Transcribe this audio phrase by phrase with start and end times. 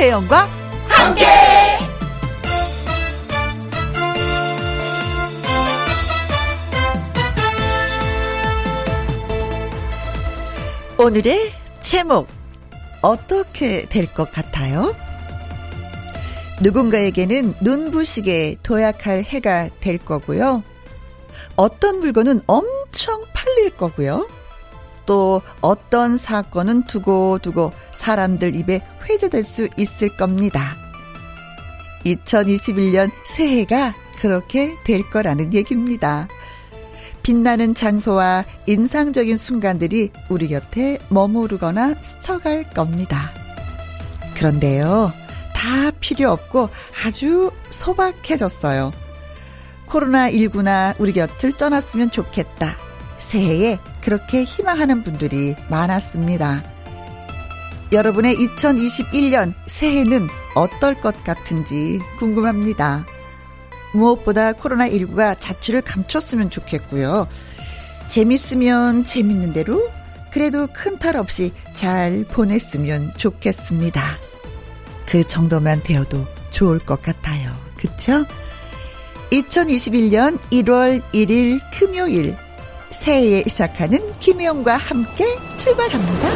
[0.00, 0.48] 김혜영과
[0.88, 1.26] 함께.
[10.98, 12.28] 오늘의 제목
[13.02, 14.94] 어떻게 될 것 같아요?
[16.62, 20.62] 누군가에게는 눈부시게 도약할 해가 될 거고요.
[21.56, 24.26] 어떤 물건은 엄청 팔릴 거고요.
[25.10, 30.76] 또 어떤 사건은 두고두고 사람들 입에 회자될 수 있을 겁니다.
[32.06, 36.28] 2021년 새해가 그렇게 될 거라는 얘기입니다.
[37.24, 43.32] 빛나는 장소와 인상적인 순간들이 우리 곁에 머무르거나 스쳐갈 겁니다.
[44.36, 45.12] 그런데요,
[45.52, 46.68] 다 필요 없고
[47.04, 48.92] 아주 소박해졌어요.
[49.88, 52.76] 코로나19나 우리 곁을 떠났으면 좋겠다.
[53.18, 56.62] 새해에 그렇게 희망하는 분들이 많았습니다.
[57.92, 63.04] 여러분의 2021년 새해는 어떨 것 같은지 궁금합니다.
[63.92, 67.26] 무엇보다 코로나19가 자취를 감췄으면 좋겠고요.
[68.08, 69.90] 재밌으면 재밌는 대로
[70.32, 74.02] 그래도 큰 탈 없이 잘 보냈으면 좋겠습니다.
[75.06, 77.50] 그 정도만 되어도 좋을 것 같아요.
[77.76, 78.24] 그쵸?
[79.32, 82.36] 2021년 1월 1일 금요일
[82.90, 85.24] 새해에 시작하는 김혜영과 함께
[85.56, 86.28] 출발합니다.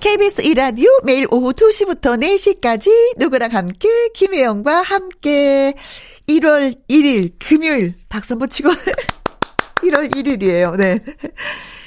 [0.00, 5.74] KBS 이라디오 매일 오후 2시부터 4시까지 누구랑 함께 김혜영과 함께
[6.28, 8.70] 1월 1일 금요일 박수 한번 치고
[9.82, 10.76] 1월 1일이에요.
[10.76, 11.00] 네.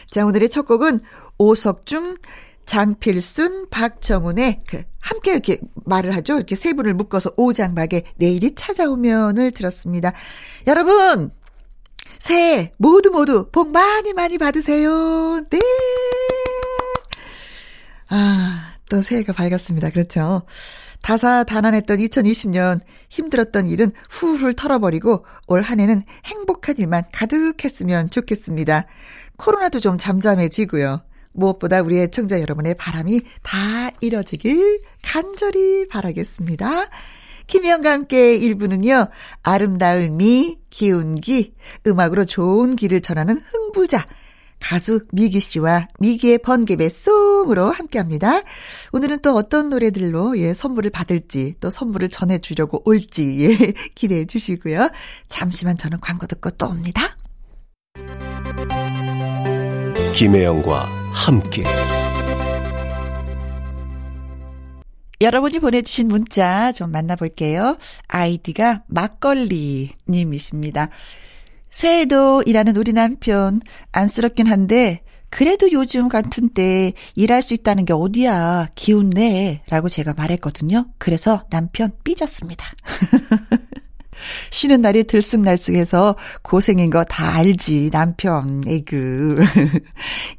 [0.09, 0.99] 자, 오늘의 첫 곡은
[1.37, 2.17] 오석중
[2.65, 6.35] 장필순, 박정훈의 그 함께 이렇게 말을 하죠.
[6.35, 10.13] 이렇게 세 분을 묶어서 오장박에 내일이 찾아오면을 들었습니다.
[10.67, 11.31] 여러분,
[12.21, 15.41] 새해 모두 모두 복 많이 많이 받으세요.
[15.49, 15.59] 네.
[18.09, 19.89] 아, 또 새해가 밝았습니다.
[19.89, 20.43] 그렇죠.
[21.01, 28.85] 다사다난했던 2020년 힘들었던 일은 후훌 털어버리고 올 한 해는 행복한 일만 가득했으면 좋겠습니다.
[29.37, 31.01] 코로나도 좀 잠잠해지고요.
[31.33, 36.87] 무엇보다 우리 애청자 여러분의 바람이 다 이뤄지길 간절히 바라겠습니다.
[37.51, 39.09] 김희영과 함께 1부는요,
[39.43, 41.53] 아름다울 미, 기운기,
[41.85, 44.05] 음악으로 좋은 길을 전하는 흥부자,
[44.61, 48.39] 가수 미기 씨와 미기의 번개배 송으로 함께 합니다.
[48.93, 54.89] 오늘은 또 어떤 노래들로 예, 선물을 받을지 또 선물을 전해주려고 올지 예, 기대해 주시고요.
[55.27, 57.17] 잠시만 저는 광고 듣고 또 옵니다.
[60.15, 61.65] 김혜영과 함께
[65.21, 67.77] 여러분이 보내주신 문자 좀 만나볼게요.
[68.07, 70.89] 아이디가 막걸리 님이십니다.
[71.69, 73.61] 새해도 일하는 우리 남편
[73.91, 80.13] 안쓰럽긴 한데 그래도 요즘 같은 때 일할 수 있다는 게 어디야 기운 내 라고 제가
[80.13, 80.87] 말했거든요.
[80.97, 82.65] 그래서 남편 삐졌습니다.
[84.49, 88.63] 쉬는 날이 들쑥날쑥해서 고생인 거 다 알지, 남편.
[88.65, 89.43] 에그.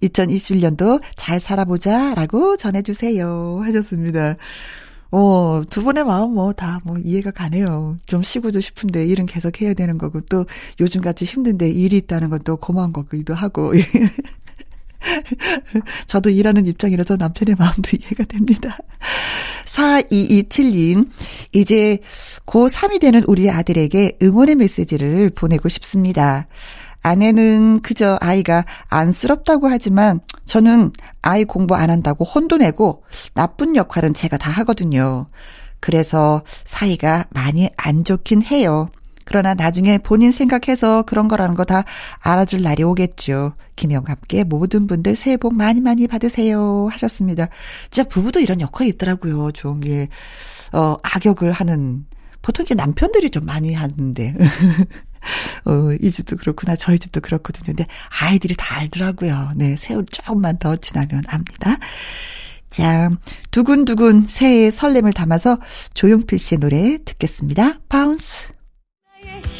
[0.02, 3.60] 2021년도 잘 살아보자, 라고 전해주세요.
[3.64, 4.36] 하셨습니다.
[5.10, 7.98] 어, 두 분의 마음 뭐, 다 뭐, 이해가 가네요.
[8.06, 10.46] 좀 쉬고도 싶은데, 일은 계속 해야 되는 거고, 또,
[10.80, 13.72] 요즘같이 힘든데 일이 있다는 것도 고마운 거기도 하고.
[16.06, 18.76] 저도 일하는 입장이라서 남편의 마음도 이해가 됩니다.
[19.66, 21.08] 4227님,
[21.52, 21.98] 이제
[22.46, 26.46] 고3이 되는 우리 아들에게 응원의 메시지를 보내고 싶습니다.
[27.02, 33.02] 아내는 그저 아이가 안쓰럽다고 하지만 저는 아이 공부 안 한다고 혼도 내고
[33.34, 35.26] 나쁜 역할은 제가 다 하거든요.
[35.80, 38.88] 그래서 사이가 많이 안 좋긴 해요.
[39.24, 41.84] 그러나 나중에 본인 생각해서 그런 거라는 거 다
[42.20, 43.54] 알아줄 날이 오겠죠.
[43.76, 46.88] 김영과 함께 모든 분들 새해 복 많이 많이 받으세요.
[46.90, 47.48] 하셨습니다.
[47.90, 49.52] 진짜 부부도 이런 역할이 있더라고요.
[49.52, 50.08] 좀, 예,
[50.72, 52.04] 어, 악역을 하는,
[52.42, 54.34] 보통 이게 남편들이 좀 많이 하는데.
[55.66, 57.64] 어, 이 집도 그렇구나, 저희 집도 그렇거든요.
[57.66, 57.86] 근데
[58.20, 59.52] 아이들이 다 알더라고요.
[59.56, 61.78] 네, 세월 조금만 더 지나면 압니다.
[62.70, 63.10] 자,
[63.50, 65.58] 두근두근 새해의 설렘을 담아서
[65.94, 67.78] 조용필 씨의 노래 듣겠습니다.
[67.88, 68.48] 바운스.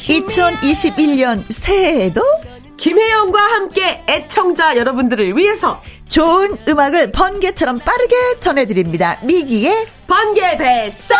[0.07, 2.21] 2021년 새해에도
[2.77, 9.19] 김혜영과 함께 애청자 여러분들을 위해서 좋은 음악을 번개처럼 빠르게 전해드립니다.
[9.23, 11.17] 미기의 번개 배송!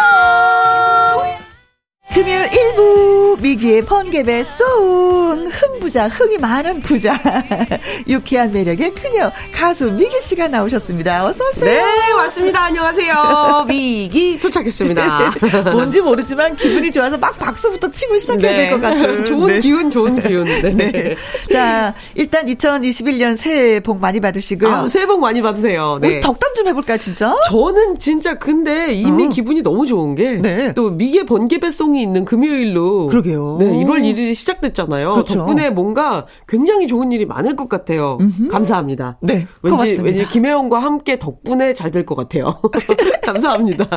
[2.14, 7.20] 금요일 1부 미기의 번개배 송 흥부자 흥이 많은 부자
[8.08, 11.26] 유쾌한 매력의 그녀 가수 미기 씨가 나오셨습니다.
[11.26, 11.66] 어서 오세요.
[11.66, 12.66] 네 왔습니다.
[12.66, 13.66] 안녕하세요.
[13.68, 15.34] 미기 차겠습니다.
[15.74, 18.58] 뭔지 모르지만 기분이 좋아서 막 박수부터 치고 시작해야 네.
[18.58, 19.26] 될것 같은.
[19.26, 19.60] 좋은 네.
[19.60, 20.46] 기운, 좋은 기운.
[20.46, 20.72] 네.
[20.72, 21.16] 네.
[21.52, 24.72] 자, 일단 2021년 새해 복 많이 받으시고요.
[24.72, 25.98] 아, 새해 복 많이 받으세요.
[26.02, 26.22] 우리 네.
[26.22, 27.36] 덕담 좀 해볼까, 진짜?
[27.50, 29.30] 저는 진짜 근데 이미 어.
[29.30, 30.74] 기분이 너무 좋은 게 네.
[30.74, 33.58] 또 미개 번개 배 송이 있는 금요일로 그러게요.
[33.60, 35.14] 네, 1월 1일이 시작됐잖아요.
[35.14, 35.34] 그렇죠.
[35.36, 38.18] 덕분에 뭔가 굉장히 좋은 일이 많을 것 같아요.
[38.52, 39.18] 감사합니다.
[39.22, 40.04] 네, 왠지 고맙습니다.
[40.04, 42.60] 왠지 김혜영과 함께 덕분에 잘 될 것 같아요.
[43.24, 43.88] 감사합니다.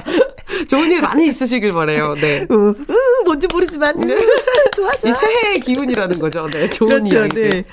[0.69, 2.15] 좋은 일 많이 있으시길 바래요.
[2.15, 2.47] 네.
[2.51, 2.75] 으, 으,
[3.25, 4.01] 뭔지 모르지만.
[4.03, 4.09] 음,
[4.77, 5.11] 좋아, 좋아.
[5.11, 6.47] 이 새해의 기운이라는 거죠.
[6.49, 7.51] 네, 좋은 그렇죠, 이야기들.
[7.51, 7.65] 네.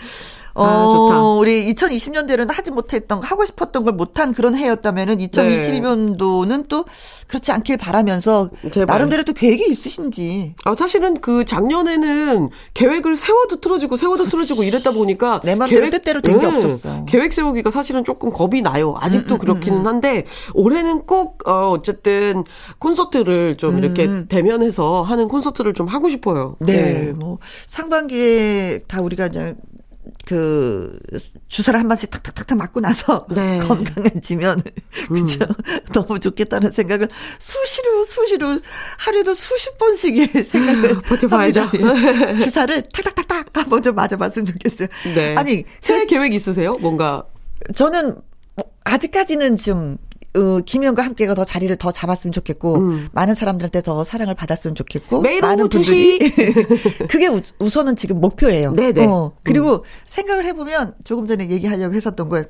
[0.55, 1.23] 어, 아, 좋다.
[1.39, 6.85] 우리 2020년대로는 하지 못했던, 거, 하고 싶었던 걸 못한 그런 해였다면은 2021년도는 또
[7.27, 8.93] 그렇지 않길 바라면서 제발.
[8.93, 10.53] 나름대로 또 계획이 있으신지.
[10.63, 16.45] 아, 사실은 그 작년에는 계획을 세워도 틀어지고 세워도 틀어지고 이랬다 보니까 내 맘대로 뜻대로 된게
[16.45, 17.05] 없었어.
[17.05, 18.95] 계획 세우기가 사실은 조금 겁이 나요.
[18.99, 22.43] 아직도 그렇기는 한데 올해는 꼭 어, 어쨌든
[22.79, 26.55] 콘서트를 좀 이렇게 대면해서 하는 콘서트를 좀 하고 싶어요.
[26.59, 29.55] 네, 뭐 상반기에 다 우리가 이제
[30.25, 30.97] 그
[31.49, 33.59] 주사를 한 번씩 탁탁탁탁 맞고 나서 네.
[33.67, 34.63] 건강해지면
[35.09, 35.45] 그죠
[35.93, 37.09] 너무 좋겠다는 생각을
[37.39, 38.59] 수시로 수시로
[38.97, 41.69] 하루에도 수십 번씩 예, 생각을 버텨봐야죠.
[41.75, 42.37] 예.
[42.39, 44.87] 주사를 탁탁탁탁 먼저 맞아봤으면 좋겠어요.
[45.13, 45.35] 네.
[45.35, 46.73] 아니 새해 계획 있으세요?
[46.79, 47.25] 뭔가
[47.75, 48.15] 저는
[48.55, 49.97] 뭐 아직까지는 좀
[50.35, 52.79] 어, 김희영과 함께가 더 자리를 더 잡았으면 좋겠고
[53.11, 55.23] 많은 사람들한테 더 사랑을 받았으면 좋겠고 음.
[55.23, 56.17] 매일 많은 분들이
[57.09, 58.73] 그게 우, 우선은 지금 목표예요.
[58.73, 59.05] 네네.
[59.05, 62.45] 어, 그리고 생각을 해보면 조금 전에 얘기하려고 했었던 거예요.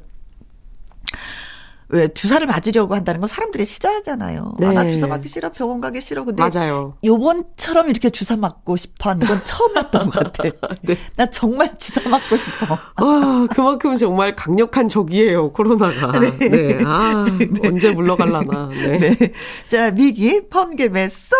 [1.94, 4.56] 왜 주사를 맞으려고 한다는 건 사람들이 싫어하잖아요.
[4.63, 4.90] 아, 나 네.
[4.90, 6.24] 주사 맞기 싫어, 병원 가기 싫어.
[6.24, 6.98] 근데 맞아요.
[7.04, 10.44] 요번처럼 이렇게 주사 맞고 싶어 하는 건 처음이었던 것 같아.
[10.81, 10.98] 네.
[11.16, 12.80] 나 정말 주사 맞고 싶어.
[12.95, 16.19] 아, 그만큼 정말 강력한 적이에요, 코로나가.
[16.19, 16.80] 네.
[16.84, 17.28] 아,
[17.63, 18.69] 언제 물러갈라나.
[18.69, 18.98] 네.
[18.98, 19.34] 네.
[19.68, 21.38] 자, 미기, 펀겜의 송!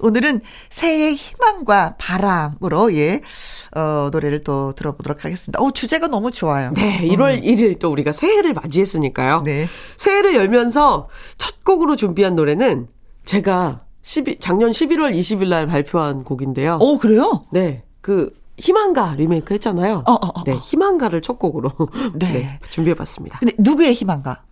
[0.00, 3.20] 오늘은 새해의 희망과 바람으로, 예,
[3.74, 5.62] 어, 노래를 또 들어보도록 하겠습니다.
[5.62, 6.72] 어, 주제가 너무 좋아요.
[6.74, 9.42] 네, 1월 1일 또 우리가 새해를 맞이했으니까요.
[9.42, 9.66] 네.
[9.96, 11.08] 새해를 열면서
[11.38, 12.88] 첫 곡으로 준비한 노래는
[13.24, 16.74] 제가 12, 작년 11월 20일 날 발표한 곡인데요.
[16.80, 17.44] 어, 그래요?
[17.50, 17.82] 네.
[18.00, 20.04] 그 희망가 리메이크 했잖아요.
[20.06, 20.56] 어, 어, 어, 네, 어.
[20.56, 21.72] 희망가를 첫 곡으로
[22.14, 22.26] 네.
[22.32, 23.38] 네, 준비해 봤습니다.
[23.38, 24.42] 근데 누구의 희망가?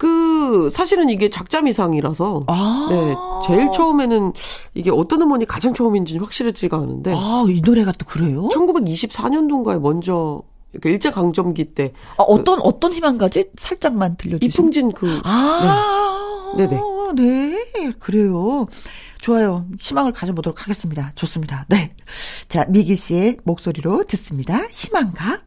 [0.00, 2.86] 그 사실은 이게 작자미상이라서 아.
[2.88, 3.14] 네,
[3.46, 4.32] 제일 처음에는
[4.72, 8.48] 이게 어떤 음원이 가장 처음인지는 확실하지가 않은데 아, 이 노래가 또 그래요?
[8.50, 10.40] 1924년도인가에 먼저
[10.80, 13.50] 그 일제 강점기 때 아, 어떤, 어떤 희망가지?
[13.58, 14.48] 살짝만 들려주세요.
[14.48, 16.66] 이풍진 그 아, 네.
[16.66, 16.80] 네네.
[17.16, 18.68] 네, 그래요.
[19.20, 19.66] 좋아요.
[19.78, 21.12] 희망을 가져보도록 하겠습니다.
[21.14, 21.66] 좋습니다.
[21.68, 21.92] 네.
[22.48, 24.62] 자, 미기 씨의 목소리로 듣습니다.
[24.70, 25.42] 희망가?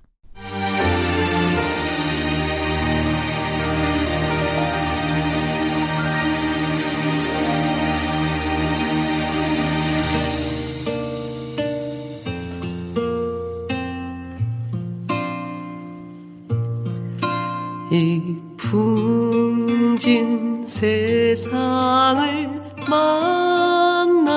[17.94, 22.50] 이 풍진 세상을
[22.90, 24.34] 만났으니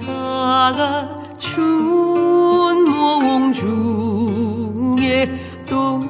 [1.38, 1.89] 춘
[5.70, 6.09] 중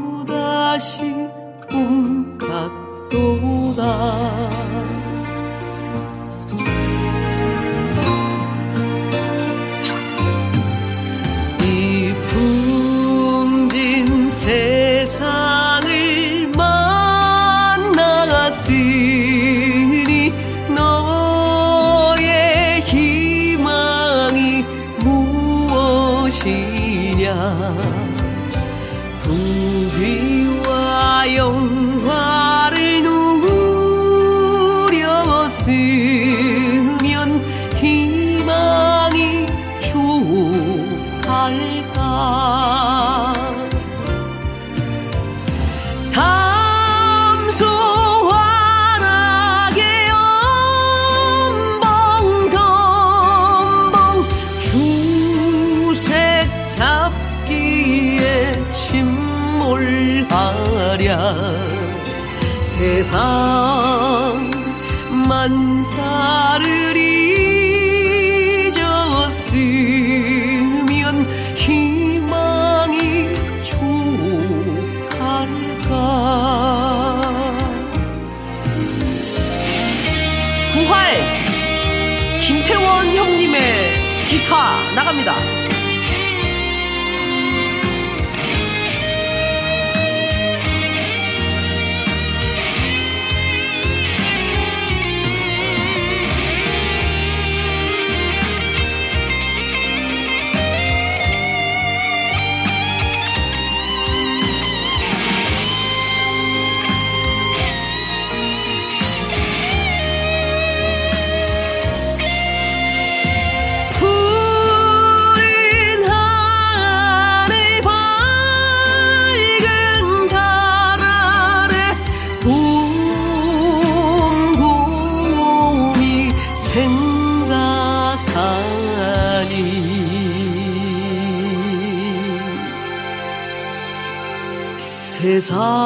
[135.41, 135.80] 세상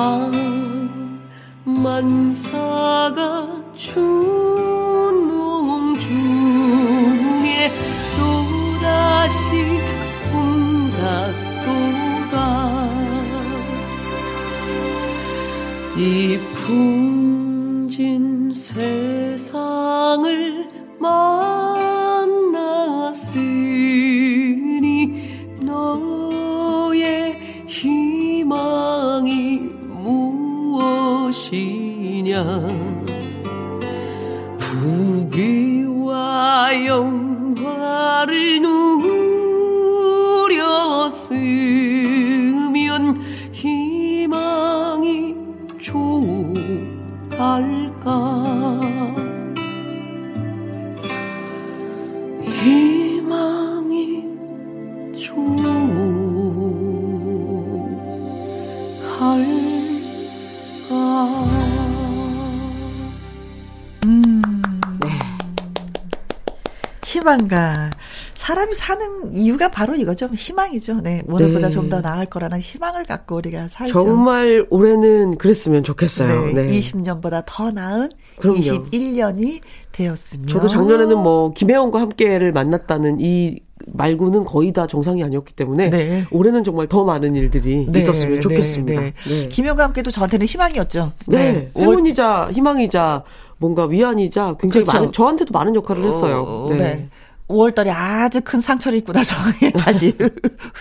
[68.84, 70.26] 사는 이유가 바로 이거죠.
[70.26, 71.00] 희망이죠.
[71.00, 71.22] 네.
[71.26, 71.74] 오늘보다 네.
[71.74, 73.92] 좀더 나을 거라는 희망을 갖고 우리가 살죠.
[73.94, 76.48] 정말 올해는 그랬으면 좋겠어요.
[76.52, 76.64] 네.
[76.66, 76.80] 네.
[76.80, 78.58] 20년보다 더 나은 그럼요.
[78.60, 79.60] 21년이
[79.92, 80.48] 되었으면.
[80.48, 86.24] 저도 작년에는 뭐 김혜원과 함께를 만났다는 이 말고는 거의 다 정상이 아니었기 때문에 네.
[86.30, 89.00] 올해는 정말 더 많은 일들이 네, 있었으면 네, 좋겠습니다.
[89.00, 89.12] 네.
[89.26, 89.48] 네.
[89.48, 91.10] 김영과 함께도 저한테는 희망이었죠.
[91.28, 91.70] 네.
[91.74, 93.22] 올- 행운이자 희망이자
[93.56, 94.98] 뭔가 위안이자 굉장히 그렇죠.
[94.98, 96.44] 많은 저한테도 많은 역할을 했어요.
[96.46, 97.08] 어, 네.
[97.46, 97.54] 네.
[97.54, 99.36] 5월달에 아주 큰 상처를 입고 나서
[99.78, 100.16] 다시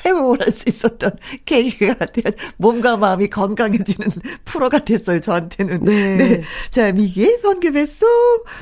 [0.05, 1.11] 회복을 할 수 있었던
[1.45, 4.07] 계기가 된 몸과 마음이 건강해지는
[4.45, 5.83] 프로가 됐어요, 저한테는.
[5.83, 6.41] 네.
[6.69, 8.07] 자, 미기의 번개 배송.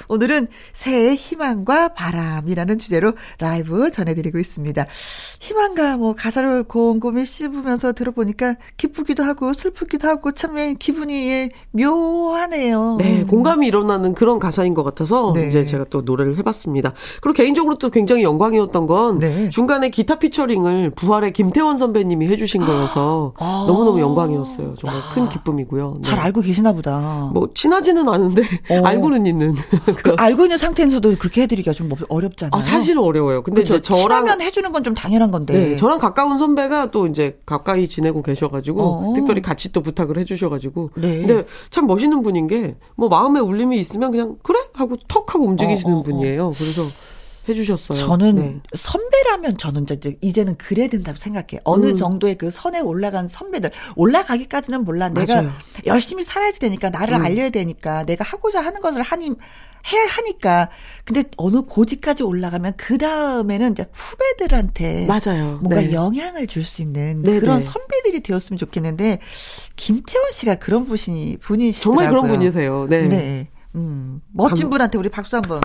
[0.07, 4.85] 오늘은 새해 희망과 바람이라는 주제로 라이브 전해드리고 있습니다.
[5.41, 12.97] 희망과 뭐 가사를 곰곰이 씹으면서 들어보니까 기쁘기도 하고 슬프기도 하고 참 기분이 예, 묘하네요.
[12.99, 15.47] 네, 공감이 일어나는 그런 가사인 것 같아서 네.
[15.47, 16.93] 이제 제가 또 노래를 해봤습니다.
[17.21, 19.49] 그리고 개인적으로 또 굉장히 영광이었던 건 네.
[19.49, 23.65] 중간에 기타 피처링을 부활의 김태원 선배님이 해주신 거여서 아.
[23.67, 24.75] 너무너무 영광이었어요.
[24.79, 25.93] 정말 큰 기쁨이고요.
[25.97, 26.01] 네.
[26.01, 27.29] 잘 알고 계시나 보다.
[27.33, 28.81] 뭐 친하지는 않은데 어.
[28.85, 29.53] 알고는 있는.
[30.03, 32.51] 그 알고 있는 상태에서도 그렇게 해드리기가 좀 어렵잖아요.
[32.53, 33.43] 아, 사실은 어려워요.
[33.43, 33.75] 근데 그렇죠.
[33.77, 35.53] 이제 저랑 친하면 해주는 건 좀 당연한 건데.
[35.53, 39.13] 네, 저랑 가까운 선배가 또 이제 가까이 지내고 계셔가지고 어.
[39.13, 40.89] 특별히 같이 또 부탁을 해주셔가지고.
[40.95, 41.17] 네.
[41.19, 45.93] 근데 참 멋있는 분인 게 뭐 마음에 울림이 있으면 그냥 그래 하고 턱 하고 움직이시는
[45.93, 46.03] 어, 어, 어.
[46.03, 46.53] 분이에요.
[46.57, 46.83] 그래서
[47.49, 47.97] 해주셨어요.
[47.97, 48.59] 저는 네.
[48.75, 51.59] 선배라면 저는 이제 이제는 그래야 된다고 생각해.
[51.63, 51.95] 어느 음.
[51.95, 55.09] 정도의 그 선에 올라간 선배들 올라가기까지는 몰라.
[55.09, 55.51] 내가 맞아요.
[55.85, 57.25] 열심히 살아야지 되니까 나를 음.
[57.25, 59.31] 알려야 되니까 내가 하고자 하는 것을 하니
[59.91, 60.69] 해야 하니까.
[61.03, 65.57] 근데 어느 고지까지 올라가면 그 다음에는 이제 후배들한테 맞아요.
[65.63, 65.91] 뭔가 네.
[65.93, 67.65] 영향을 줄 수 있는 네, 그런 네.
[67.65, 69.19] 선배들이 되었으면 좋겠는데
[69.75, 71.81] 김태원 씨가 그런 분이 분이시더라고요.
[71.81, 72.85] 정말 그런 분이세요.
[72.87, 73.07] 네.
[73.07, 73.47] 네.
[73.73, 75.61] 음, 멋진 감- 분한테 우리 박수 한번.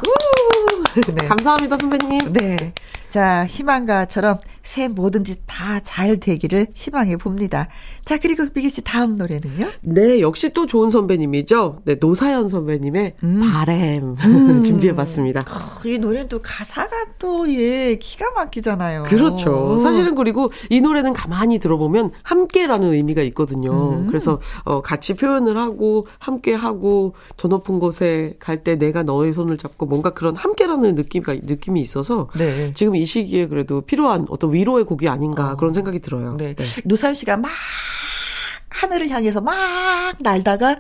[1.15, 1.27] 네.
[1.29, 2.33] 감사합니다, 선배님.
[2.33, 2.57] 네.
[3.17, 7.69] 자, 희망가처럼 새 뭐든지 다 잘 되기를 희망해 봅니다.
[8.05, 9.69] 자, 그리고 미기 씨 다음 노래는요?
[9.83, 11.83] 네, 역시 또 좋은 선배님이죠.
[11.85, 13.41] 네, 노사연 선배님의 음.
[13.41, 14.17] 바램
[14.65, 15.41] 준비해 봤습니다.
[15.41, 19.05] 어, 이 노래는 또 가사가 또, 예, 기가 막히잖아요.
[19.05, 19.79] 그렇죠.
[19.79, 23.95] 사실은 그리고 이 노래는 가만히 들어보면 함께라는 의미가 있거든요.
[24.01, 24.07] 음.
[24.09, 29.57] 그래서 어 같이 표현을 하고 함께 하고 저 높은 곳에 갈 때 내가 너의 손을
[29.59, 32.73] 잡고 뭔가 그런 함께라는 느낌이 느낌이 있어서 네.
[32.75, 36.37] 지금 이 시기에 그래도 필요한 어떤 위로의 곡이 아닌가 그런 생각이 들어요.
[36.37, 36.55] 네.
[36.85, 37.51] 노사연 씨가 막
[38.69, 40.77] 하늘을 향해서 막 날다가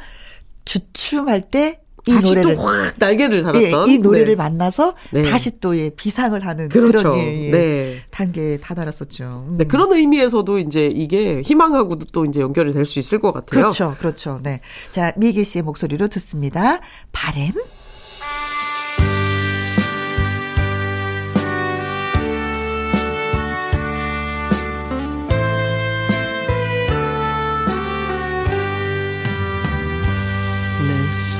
[0.64, 1.74] 주춤할 때이
[2.06, 4.34] 다시 노래를 또확 날개를 달았던 예, 이 노래를 네.
[4.36, 5.22] 만나서 네.
[5.22, 6.98] 다시 또 예, 비상을 하는 그렇죠.
[7.10, 7.96] 그런 예, 예, 네.
[8.10, 9.46] 단계에 다다랐었죠.
[9.48, 9.56] 음.
[9.56, 13.62] 네, 그런 의미에서도 이제 이게 희망하고도 또 이제 연결이 될 수 있을 것 같아요.
[13.62, 14.38] 그렇죠, 그렇죠.
[14.42, 16.80] 네, 자 미기 씨의 목소리로 듣습니다.
[17.12, 17.52] 바램.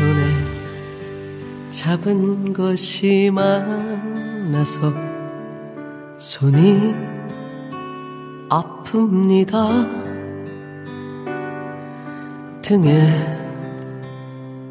[0.06, 4.92] 손에 잡은 것이 많아서
[6.16, 6.94] 손이
[8.48, 10.04] 아픕니다.
[12.62, 13.08] 등에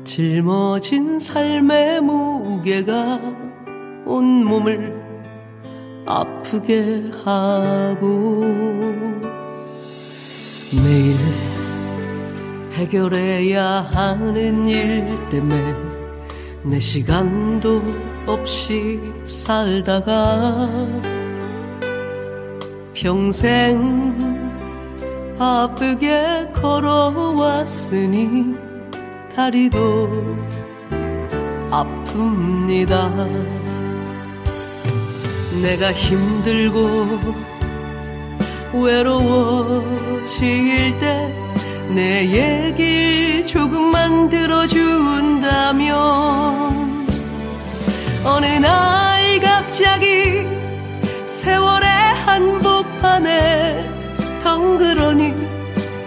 [0.06, 3.20] 짊어진 삶의 무게가
[4.06, 4.96] 온몸을
[6.06, 8.40] 아프게 하고
[10.72, 11.45] 매일
[12.76, 15.76] 해결해야 하는 일 때문에
[16.64, 17.82] 내 시간도
[18.28, 20.70] 없이 살다가
[22.94, 24.16] 평생
[25.38, 28.54] 바쁘게 걸어왔으니
[29.36, 30.38] 다리도
[31.72, 32.86] 아픕니다.
[35.62, 37.18] 내가 힘들고
[38.74, 39.84] 외로워질
[41.00, 41.45] 때
[41.90, 45.96] 내 얘길 조금만 들어준다면
[48.24, 50.48] 어느 날 갑자기
[51.26, 51.88] 세월의
[52.26, 53.90] 한복판에
[54.44, 55.34] 덩그러니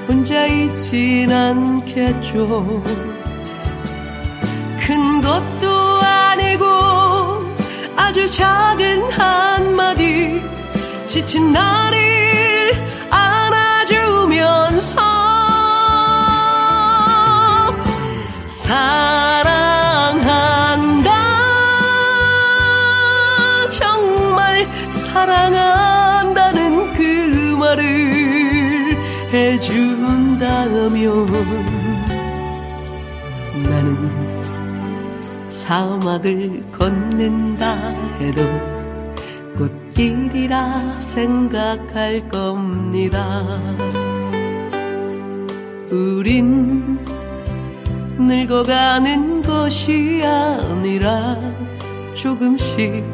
[0.09, 2.83] 혼자 있진 않겠죠.
[4.81, 6.65] 큰 것도 아니고
[7.95, 10.43] 아주 작은 한마디
[11.07, 12.73] 지친 나를
[13.11, 15.18] 안아주면서
[18.69, 20.31] 사랑한다
[23.71, 28.95] 정말 사랑한다는 그 말을
[29.33, 31.27] 해준다면
[33.63, 33.97] 나는
[35.49, 37.75] 사막을 걷는다
[38.21, 38.43] 해도
[39.57, 43.47] 꽃길이라 생각할 겁니다.
[45.91, 46.99] 우린
[48.19, 51.39] 늙어가는 것이 아니라
[52.15, 53.05] 조금씩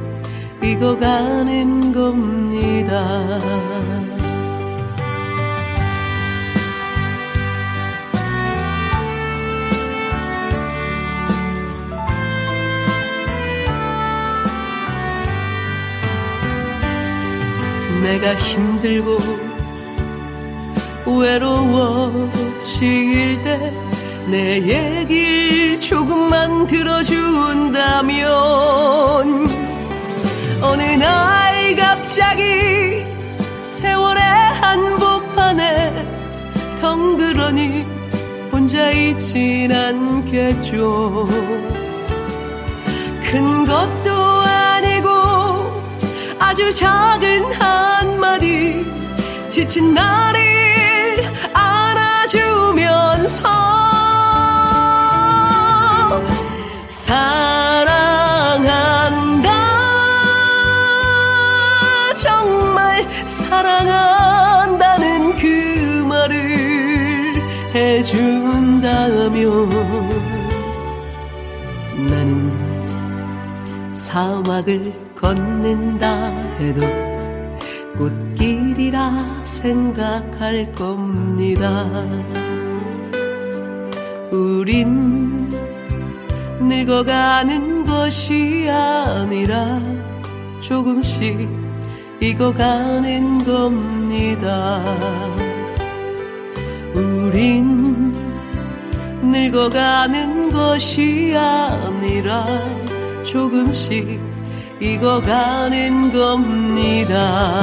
[0.63, 3.39] 익어가는 겁니다.
[18.03, 19.19] 내가 힘들고
[21.07, 22.23] 외로워질
[23.43, 23.84] 때
[24.27, 28.27] 내 얘길 조금만 들어준다면
[30.63, 33.05] 어느 날 갑자기
[33.61, 36.07] 세월의 한복판에
[36.81, 37.85] 덩그러니
[38.51, 41.29] 혼자 있진 않겠죠.
[43.31, 45.11] 큰 것도 아니고
[46.39, 48.87] 아주 작은 한마디
[49.51, 50.41] 지친 나를
[51.53, 52.95] 안아주면서
[57.05, 57.85] 사랑한다
[62.17, 67.43] 정말 사랑한다는 그 말을
[67.75, 69.69] 해준다면
[72.09, 72.51] 나는
[73.95, 76.81] 사막을 걷는다 해도
[77.99, 81.85] 꽃길이라 생각할 겁니다.
[84.33, 85.24] 우린
[86.69, 89.81] 늙어가는 것이 아니라
[90.61, 91.49] 조금씩
[92.21, 94.81] 익어가는 겁니다.
[96.95, 98.13] 우린
[99.23, 102.47] 늙어가는 것이 아니라
[103.25, 104.21] 조금씩
[104.81, 107.63] 익어가는 겁니다.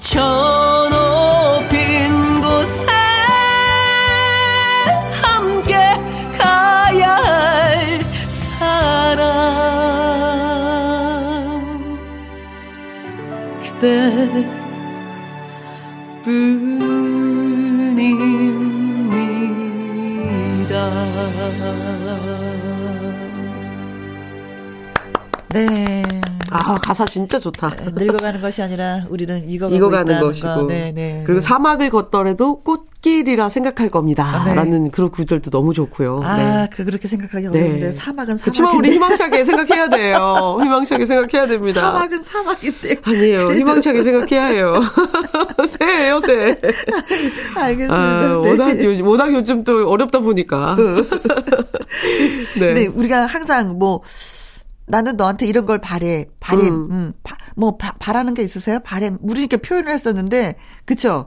[0.00, 2.99] 저 높은 곳에
[13.80, 14.44] 그대
[26.70, 27.74] 아, 가사 진짜 좋다.
[27.96, 30.46] 늙어가는 것이 아니라 우리는 익어가고 익어가는 것이고.
[30.54, 30.62] 거.
[30.66, 31.22] 네, 네.
[31.26, 31.46] 그리고 네.
[31.46, 34.24] 사막을 걷더라도 꽃길이라 생각할 겁니다.
[34.24, 34.54] 아, 네.
[34.54, 36.20] 라는 그런 구절도 너무 좋고요.
[36.22, 36.68] 아, 네.
[36.72, 37.60] 그 그렇게 생각하기 네.
[37.60, 38.42] 어려운데 사막은 사막인데.
[38.44, 40.58] 그렇지만 우리 희망차게 생각해야 돼요.
[40.62, 41.80] 희망차게 생각해야 됩니다.
[41.80, 42.96] 사막은 사막인데.
[43.02, 43.46] 아니에요.
[43.48, 44.74] 그래도- 희망차게 생각해야 해요.
[45.66, 46.60] 새예요, 새.
[47.56, 47.94] 알겠습니다.
[47.96, 48.48] 아, 네.
[48.50, 50.76] 워낙 요즘, 워낙 요즘 또 어렵다 보니까.
[52.60, 52.72] 네.
[52.74, 54.02] 네, 우리가 항상 뭐
[54.90, 56.88] 나는 너한테 이런 걸 바래, 바램, 음.
[56.90, 58.78] 음, 바, 뭐 바, 바라는 게 있으세요?
[58.84, 61.26] 바램, 우리 이렇게 표현을 했었는데, 그쵸?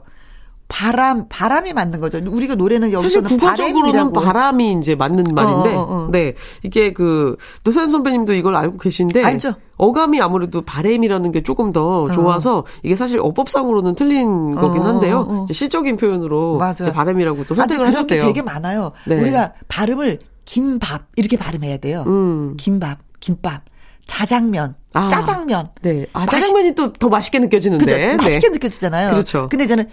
[0.66, 2.18] 바람, 바람이 맞는 거죠.
[2.26, 4.12] 우리가 노래는 사실 여기서는 국어적으로는.
[4.12, 6.08] 바람이 이제 맞는 말인데, 어, 어, 어.
[6.10, 6.34] 네.
[6.62, 9.54] 이게 그, 노사연 선배님도 이걸 알고 계신데, 알죠.
[9.76, 15.26] 어감이 아무래도 바램이라는 게 조금 더 좋아서, 이게 사실 어법상으로는 틀린 거긴 어, 한데요.
[15.28, 15.44] 어, 어.
[15.44, 16.58] 이제 시적인 표현으로
[16.92, 18.22] 바램이라고 또 아, 선택을 하셨대요.
[18.22, 18.92] 되게 많아요.
[19.06, 19.20] 네.
[19.20, 22.04] 우리가 발음을 김밥 이렇게 발음해야 돼요.
[22.06, 22.54] 음.
[22.58, 23.62] 김밥, 김밥,
[24.04, 25.08] 자장면, 아.
[25.08, 25.70] 짜장면.
[25.80, 26.06] 네.
[26.12, 27.84] 아, 짜장면이 또 더 맛있게 느껴지는데.
[27.84, 27.96] 그죠?
[27.96, 28.16] 네.
[28.16, 29.12] 맛있게 느껴지잖아요.
[29.12, 29.48] 그렇죠.
[29.48, 29.88] 근데 이제는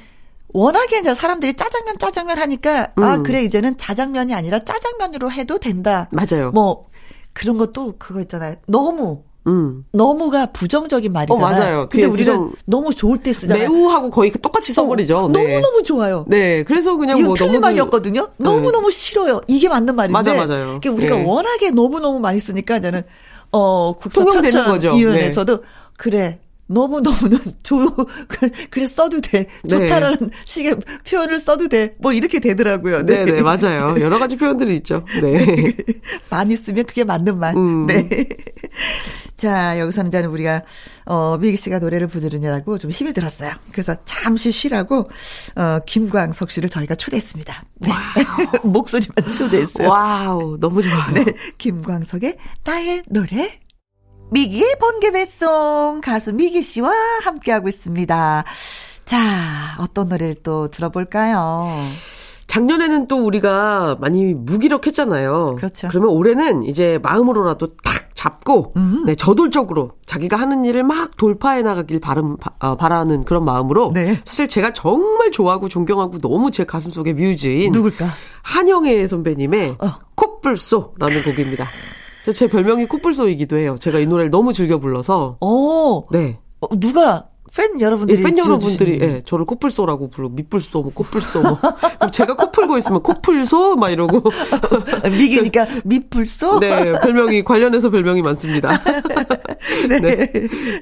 [0.50, 3.24] 워낙에 이제 사람들이 짜장면 짜장면 하니까 아 음.
[3.24, 6.10] 그래 이제는 자장면이 아니라 짜장면으로 해도 된다.
[6.12, 6.52] 맞아요.
[6.52, 6.88] 뭐
[7.32, 8.56] 그런 것도 그거 있잖아요.
[8.68, 9.86] 너무 음.
[9.92, 11.44] 너무가 부정적인 말이잖아요.
[11.46, 11.90] 어, 맞아요.
[11.90, 13.70] 근데 우리는 부정- 너무 좋을 때 쓰잖아요.
[13.70, 15.30] 매우하고 거의 똑같이 써버리죠.
[15.34, 15.42] 네.
[15.44, 16.26] 너무 너무 좋아요.
[16.28, 16.64] 네.
[16.64, 18.28] 그래서 그냥 이거 뭐 틀린 너무 말이었거든요.
[18.38, 19.42] 너무 너무 싫어요.
[19.48, 20.14] 이게 맞는 말인데.
[20.14, 20.80] 맞아, 맞아요.
[20.82, 21.26] 그러니까 우리가 네.
[21.26, 23.04] 워낙에 너무 너무 많이 쓰니까 이제는
[23.52, 24.92] 어 통용되는 국사편찬 거죠.
[24.96, 25.64] 위원회에서도
[25.98, 26.40] 그래.
[26.74, 27.86] 너무 너무는 좋
[28.28, 29.70] 그- 그래 써도 돼 네.
[29.70, 30.76] 좋다라는 식의
[31.08, 33.06] 표현을 써도 돼 뭐 이렇게 되더라고요.
[33.06, 33.96] 네, 네, 맞아요.
[34.00, 35.06] 여러 가지 표현들이 있죠.
[35.22, 35.76] 네.
[36.30, 37.56] 많이 쓰면 그게 맞는 말.
[37.56, 37.86] 음.
[37.86, 38.08] 네.
[39.38, 40.62] 자, 여기서는 이제 우리가,
[41.06, 43.52] 어, 미기 씨가 노래를 부르느냐고 좀 힘이 들었어요.
[43.72, 45.10] 그래서 잠시 쉬라고,
[45.56, 47.64] 어, 김광석 씨를 저희가 초대했습니다.
[47.80, 47.90] 네.
[48.64, 49.90] 목소리만 초대했어요.
[49.90, 51.12] 와우, 너무 좋아요.
[51.14, 51.26] 네.
[51.58, 53.60] 김광석의 나의 노래.
[54.32, 56.90] 미기의 번개배송 가수 미기 씨와
[57.24, 58.46] 함께하고 있습니다.
[59.04, 59.18] 자,
[59.78, 61.70] 어떤 노래를 또 들어볼까요?
[62.48, 65.58] 작년에는 또 우리가 많이 무기력했잖아요.
[65.58, 65.90] 그렇죠.
[65.90, 69.04] 그러면 올해는 이제 마음으로라도 탁 잡고, 음.
[69.06, 73.92] 네, 저돌적으로 자기가 하는 일을 막 돌파해 나가길 바람, 바, 어, 바라는 그런 마음으로.
[73.94, 74.18] 네.
[74.24, 77.74] 사실 제가 정말 좋아하고 존경하고 너무 제 가슴 속에 뮤즈인.
[77.74, 78.08] 누굴까?
[78.44, 79.94] 한영애 선배님의 어.
[80.16, 81.66] 콧불소라는 곡입니다.
[82.34, 83.78] 제 별명이 콧불소이기도 해요.
[83.80, 85.38] 제가 이 노래를 너무 즐겨 불러서.
[85.42, 86.40] 어, 네.
[86.60, 88.22] 어, 누가, 팬 예, 여러분들이.
[88.24, 91.60] 팬 여러분들이 예, 저를 코뿔소라고 부르 밑불소 뭐 코뿔소 뭐
[92.12, 94.22] 제가 코 풀고 있으면 코풀소 막 이러고
[95.04, 96.60] 미기니까 미풀소?
[96.60, 98.70] 네 별명이 관련해서 별명이 많습니다.
[99.90, 100.00] 네.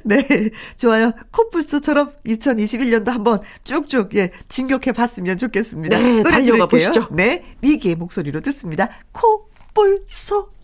[0.04, 0.49] 네.
[0.78, 1.12] 좋아요.
[1.32, 5.97] 코뿔소처럼 2021년도 한번 쭉쭉, 예, 진격해 봤으면 좋겠습니다.
[5.97, 6.67] 네, 노래 달려가 들을게요.
[6.67, 7.08] 보시죠.
[7.12, 7.43] 네.
[7.62, 8.89] 미기의 목소리로 듣습니다.
[9.12, 10.59] 코뿔소.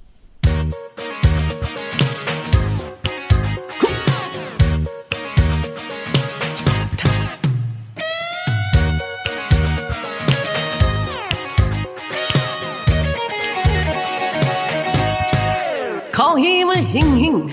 [16.25, 17.47] 거힘을 힝힝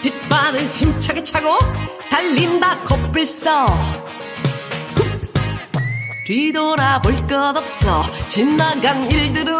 [0.00, 1.58] 뒷발을 힘차게 차고
[2.08, 3.50] 달린다 코뿔소.
[4.96, 6.24] 훅!
[6.24, 8.02] 뒤돌아볼 것 없어.
[8.26, 9.54] 지나간 일들은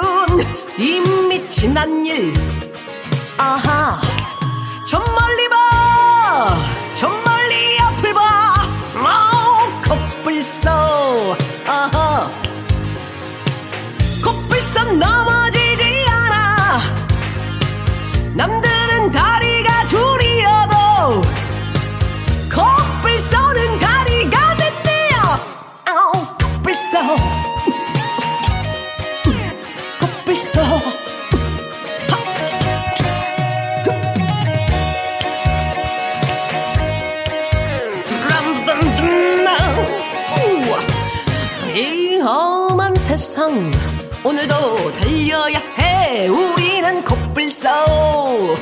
[0.78, 2.32] 이미 지난 일.
[3.36, 4.00] 아하
[4.86, 8.54] 저 멀리 봐저 멀리 앞을 봐.
[8.94, 10.70] 어, 코뿔소.
[11.66, 12.30] 아하
[14.24, 15.59] 코뿔소 넘어지지 않아
[18.34, 21.20] 남들은 다리가 둘이어도
[22.54, 25.16] 코뿔소는 다리가 됐네요.
[25.86, 26.98] 아우 코뿔소
[30.00, 30.60] 코뿔소
[41.74, 43.70] 이 험한 세상
[44.22, 46.28] 오늘도 달려야 해.
[46.28, 48.58] 우리는 코뿔소 후!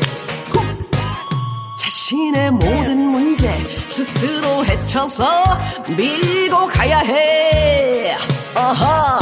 [1.77, 3.49] 자신의 모든 문제
[3.89, 5.27] 스스로 헤쳐서
[5.97, 8.17] 밀고 가야 해.
[8.55, 9.19] 아하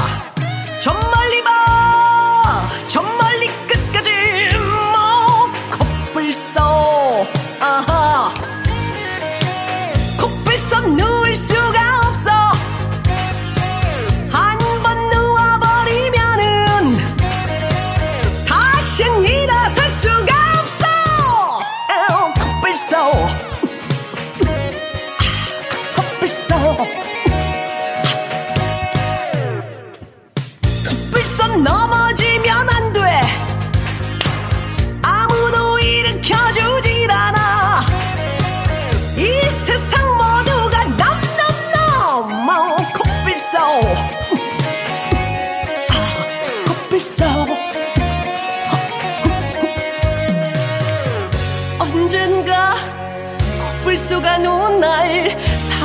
[0.81, 4.11] 저 멀리 봐저 멀리 끝까지
[4.93, 6.61] 뭐 코뿔소
[7.61, 7.96] 아하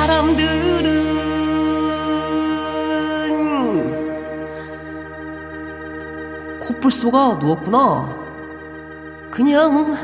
[0.02, 0.86] 사람들은
[6.58, 8.12] 코뿔소가 누웠구나.
[9.30, 9.94] 그냥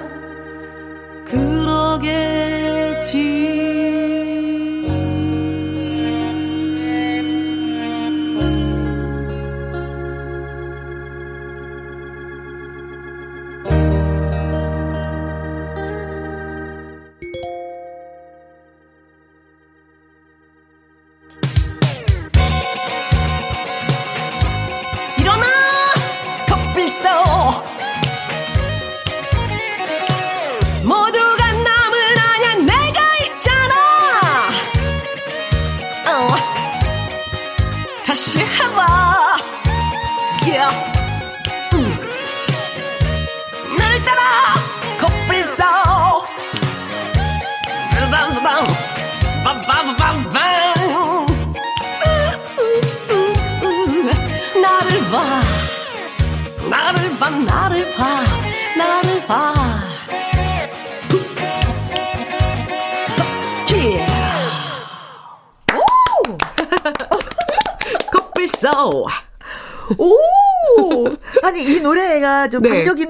[1.25, 2.39] 그러겠지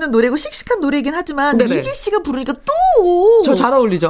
[0.09, 1.77] 있는 노래고 씩씩한 노래이긴 하지만, 네네.
[1.77, 3.43] 미기 씨가 부르니까 또!
[3.45, 4.09] 저 잘 어울리죠.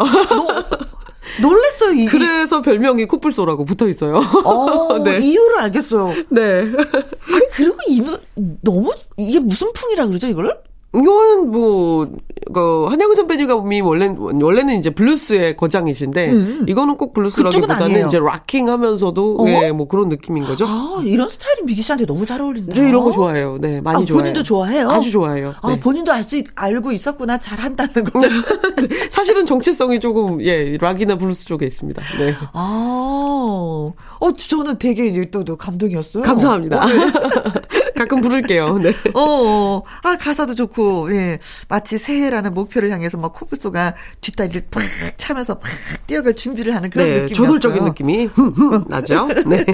[1.43, 2.07] 놀랬어요, 이게.
[2.07, 4.17] 그래서 별명이 코뿔소라고 붙어 있어요.
[4.45, 5.19] 어, 네.
[5.21, 6.15] 이유를 알겠어요.
[6.31, 6.61] 네.
[6.63, 8.19] 아니, 그리고 이 노래,
[8.63, 10.57] 너무, 이게 무슨 풍이라 그러죠, 이거를?
[10.95, 12.09] 이거는 뭐,
[12.53, 16.67] 그, 한영애 선배님이 원래, 원래는 이제 블루스의 거장이신데, 음.
[16.67, 18.07] 이거는 꼭 블루스라기보다는.
[18.07, 19.47] 이제 rocking 하면서도, 어?
[19.49, 20.65] 예, 뭐 그런 느낌인 거죠.
[20.67, 22.75] 아, 이런 스타일이 미기 씨한테 너무 잘 어울린다.
[22.75, 23.59] 저 이런 거 좋아해요.
[23.61, 24.23] 네, 많이 아, 좋아해요.
[24.23, 24.89] 본인도 좋아해요?
[24.89, 25.55] 아주 좋아해요.
[25.61, 25.81] 아, 네.
[25.81, 27.37] 본인도 알 수, 알고 있었구나.
[27.37, 28.21] 잘한다는 거.
[29.11, 32.03] 사실은 정체성이 조금, 예, 락이나 블루스 쪽에 있습니다.
[32.19, 32.35] 네.
[32.55, 36.23] 아, 어, 저는 되게 또, 또 감동이었어요.
[36.23, 36.83] 감사합니다.
[36.83, 36.95] 어, 네.
[37.95, 38.79] 가끔 부를게요.
[38.79, 38.91] 네.
[39.15, 41.39] 어, 어, 아, 가사도 좋고, 예.
[41.69, 44.83] 마치 새해라는 목표를 향해서 막 코뿔소가 뒷다리를 팍
[45.17, 45.71] 차면서 팍
[46.07, 47.47] 뛰어갈 준비를 하는 그런 네, 느낌이었어요.
[47.47, 48.31] 저돌적인 느낌이
[48.89, 49.29] 나죠.
[49.47, 49.65] 네.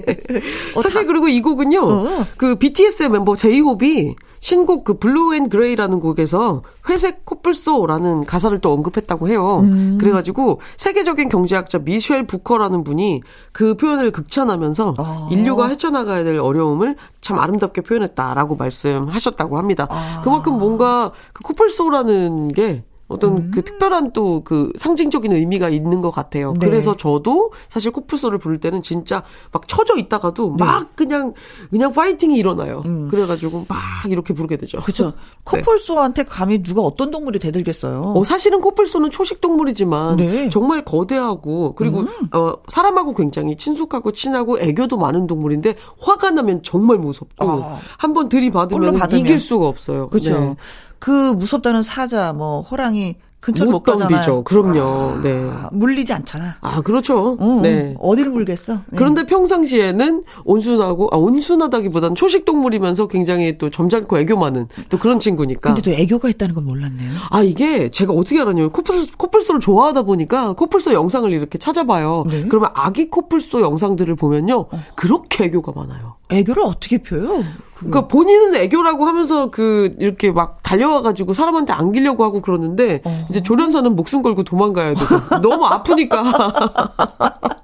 [0.83, 2.27] 사실 그리고 이 곡은요, 어.
[2.37, 9.28] 그 BTS의 멤버 제이홉이 신곡 그 Blue and Grey라는 곡에서 회색 코뿔소라는 가사를 또 언급했다고
[9.28, 9.61] 해요.
[9.61, 9.96] 음.
[9.98, 13.22] 그래가지고 세계적인 경제학자 미셸 부커라는 분이
[13.54, 15.28] 그 표현을 극찬하면서 아.
[15.30, 19.87] 인류가 헤쳐나가야 될 어려움을 참 아름답게 표현했다라고 말씀하셨다고 합니다.
[19.88, 20.20] 아.
[20.22, 23.50] 그만큼 뭔가 그 코뿔소라는 게 어떤 음.
[23.53, 26.55] 그 특별한 또 그 상징적인 의미가 있는 것 같아요.
[26.59, 26.66] 네.
[26.66, 29.22] 그래서 저도 사실 코뿔소를 부를 때는 진짜
[29.53, 30.64] 막 처져 있다가도 네.
[30.64, 31.35] 막 그냥
[31.70, 32.83] 그냥 파이팅이 일어나요.
[33.11, 34.79] 그래가지고 막 이렇게 부르게 되죠.
[34.79, 34.83] 음.
[34.83, 35.12] 그죠.
[35.44, 38.14] 코뿔소한테 감히 누가 어떤 동물이 대들겠어요.
[38.16, 40.44] 어, 사실은 코뿔소는 초식 동물이지만 네.
[40.44, 40.50] 음.
[40.50, 47.48] 정말 거대하고 그리고 어, 사람하고 굉장히 친숙하고 친하고 애교도 많은 동물인데 화가 나면 정말 무섭고
[47.48, 47.79] 아.
[47.98, 48.94] 한번 들이받으면.
[49.18, 50.09] 이길 수가 없어요.
[50.09, 50.57] 그죠.
[51.05, 51.12] 네.
[51.12, 54.43] 그 무섭다는 사자, 뭐, 호랑이 근처를 못, 못 가잖아요.
[54.45, 55.21] 그럼요.
[55.23, 55.47] 네.
[55.51, 56.57] 아, 물리지 않잖아.
[56.62, 57.37] 아 그렇죠.
[57.38, 57.95] 어, 네.
[58.01, 58.73] 어디를 물겠어?
[58.73, 58.97] 네.
[58.97, 65.75] 그런데 평상시에는 온순하고 아 온순하다기보다는 초식 동물이면서 굉장히 또 점잖고 애교 많은 또 그런 친구니까.
[65.75, 67.11] 근데 또 애교가 있다는 건 몰랐네요.
[67.31, 72.25] 아 이게 제가 어떻게 알았냐면 코뿔소, 코뿔소를 좋아하다 보니까 코뿔소 영상을 이렇게 찾아봐요.
[72.31, 72.47] 네.
[72.49, 76.14] 그러면 아기 코뿔소 영상들을 보면요 그렇게 애교가 많아요.
[76.30, 77.44] 애교를 어떻게 펴요?
[77.76, 83.26] 그러니까 본인은 애교라고 하면서 그 이렇게 막 달려와가지고 사람한테 안기려고 하고 그러는데 어.
[83.28, 86.22] 이제 조련사는 목숨 걸고 도망가야 되고 너무 아프니까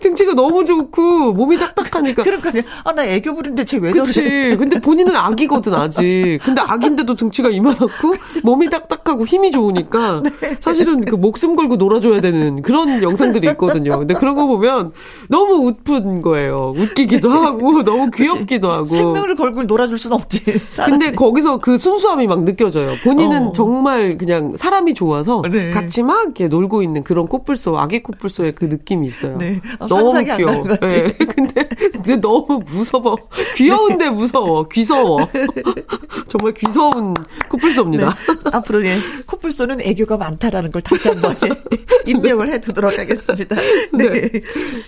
[0.00, 2.52] 등치가 너무 좋고 몸이 딱딱하니까 그러니까
[2.84, 4.56] 아나 애교 부리는데 쟤 왜 저래?
[4.56, 6.38] 근데 본인은 아기거든, 아직.
[6.42, 7.86] 근데 아기인데도 등치가 이만하고,
[8.42, 10.56] 몸이 딱딱하고 힘이 좋으니까, 네.
[10.60, 13.98] 사실은 그 목숨 걸고 놀아줘야 되는 그런 영상들이 있거든요.
[13.98, 14.92] 근데 그런 거 보면
[15.28, 16.74] 너무 웃픈 거예요.
[16.76, 18.86] 웃기기도 하고, 너무 귀엽기도 하고.
[18.86, 20.44] 생명을 걸고 놀아줄 순 없지.
[20.84, 22.94] 근데 거기서 그 순수함이 막 느껴져요.
[23.04, 23.52] 본인은 어.
[23.52, 25.70] 정말 그냥 사람이 좋아서 네.
[25.70, 29.36] 같이 막 이렇게 놀고 있는 그런 코뿔소, 아기 코뿔소의 그 느낌이 있어요.
[29.38, 29.60] 네.
[29.94, 30.64] 어, 너무 귀여워.
[30.80, 31.12] 네.
[31.12, 33.16] 근데, 근데 너무 무서워.
[33.56, 34.68] 귀여운데 무서워.
[34.68, 35.18] 귀서워.
[36.28, 37.14] 정말 귀서운
[37.48, 38.14] 코뿔소입니다.
[38.52, 43.56] 앞으로 예, 코뿔소는 애교가 많다라는 걸 다시 한번 예, 입력을 해두도록 하겠습니다.
[43.92, 44.30] 네.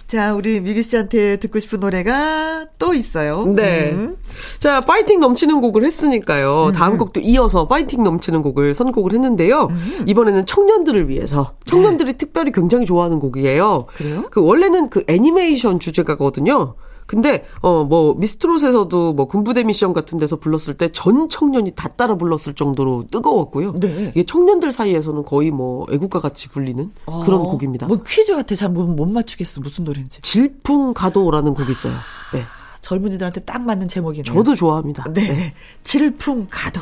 [0.06, 3.44] 자, 우리 미기 씨한테 듣고 싶은 노래가 또 있어요.
[3.46, 3.92] 네.
[3.92, 4.16] 음.
[4.58, 6.72] 자, 파이팅 넘치는 곡을 했으니까요.
[6.74, 6.98] 다음 음.
[6.98, 9.68] 곡도 이어서 파이팅 넘치는 곡을 선곡을 했는데요.
[10.06, 13.86] 이번에는 청년들을 위해서 청년들이 특별히 굉장히 좋아하는 곡이에요.
[13.98, 14.04] 네.
[14.08, 14.24] 그래요?
[14.30, 16.74] 그 원래는 그 애니메이션 주제가거든요.
[17.06, 22.16] 근데 어 뭐 미스트롯에서도 뭐 군부대 미션 같은 데서 불렀을 때 전 청년이 다 따라
[22.16, 23.72] 불렀을 정도로 뜨거웠고요.
[23.80, 24.10] 네.
[24.14, 26.90] 이게 청년들 사이에서는 거의 뭐 애국가 같이 불리는
[27.24, 27.86] 그런 어, 곡입니다.
[27.86, 28.54] 뭐 퀴즈 같아.
[28.54, 29.60] 잘못 맞추겠어.
[29.62, 30.20] 무슨 노래인지.
[30.20, 31.94] 질풍 가도라는 곡이 있어요.
[32.34, 32.42] 네.
[32.82, 34.24] 젊은이들한테 딱 맞는 제목이네요.
[34.24, 35.04] 저도 좋아합니다.
[35.12, 35.34] 네.
[35.34, 35.54] 네.
[35.84, 36.80] 질풍 가도.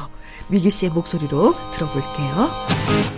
[0.49, 3.16] 미기 씨의 목소리로 들어볼게요.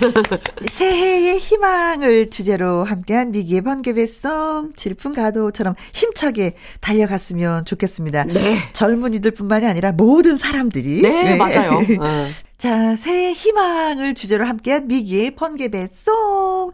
[0.66, 8.24] 새해의 희망을 주제로 함께한 미기의 번개배송 질풍 가도처럼 힘차게 달려갔으면 좋겠습니다.
[8.24, 8.56] 네.
[8.72, 11.78] 젊은이들뿐만이 아니라 모든 사람들이 네, 맞아요.
[12.00, 12.30] 어.
[12.58, 16.72] 자, 새해 희망을 주제로 함께한 미기의 번개배송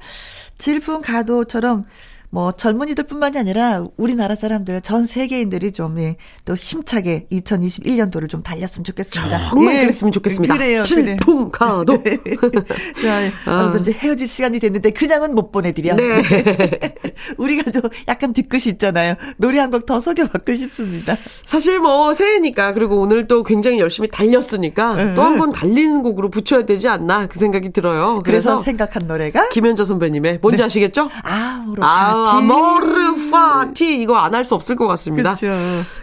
[0.58, 1.84] 질풍 가도처럼
[2.30, 9.50] 뭐 젊은이들뿐만이 아니라 우리나라 사람들 전 세계인들이 좀또 힘차게 2021년도를 좀 달렸으면 좋겠습니다.
[9.50, 10.54] 정말 예, 그랬으면 좋겠습니다.
[10.54, 10.82] 그래요.
[10.82, 10.82] 그래요.
[10.82, 12.02] 질풍가도.
[13.02, 13.60] 자, 아.
[13.60, 15.94] 아무튼 이제 헤어질 시간이 됐는데 그냥은 못 보내드려.
[15.96, 16.22] 네.
[17.38, 19.14] 우리가 좀 약간 뒤끝이 있잖아요.
[19.38, 21.14] 노래 한 곡 더 소개받고 싶습니다.
[21.46, 25.12] 사실 뭐 새해니까 그리고 오늘 또 굉장히 열심히 달렸으니까 응.
[25.14, 28.20] 또한 번 달리는 곡으로 붙여야 되지 않나 그 생각이 들어요.
[28.24, 31.08] 그래서, 그래서, 생각한 노래가 김현자 선배님의 뭔지 아시겠죠?
[31.22, 32.46] 아우로 아, 파티.
[32.46, 35.34] 모르 파티 이거 안 할 수 없을 것 같습니다.
[35.34, 35.54] 그렇죠.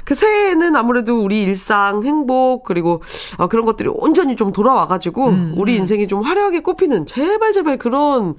[0.05, 3.01] 그 새해에는 아무래도 우리 일상, 행복 그리고
[3.38, 8.36] 어, 그런 것들이 온전히 좀 돌아와가지고 음, 우리 인생이 좀 화려하게 꼽히는 제발 제발 그런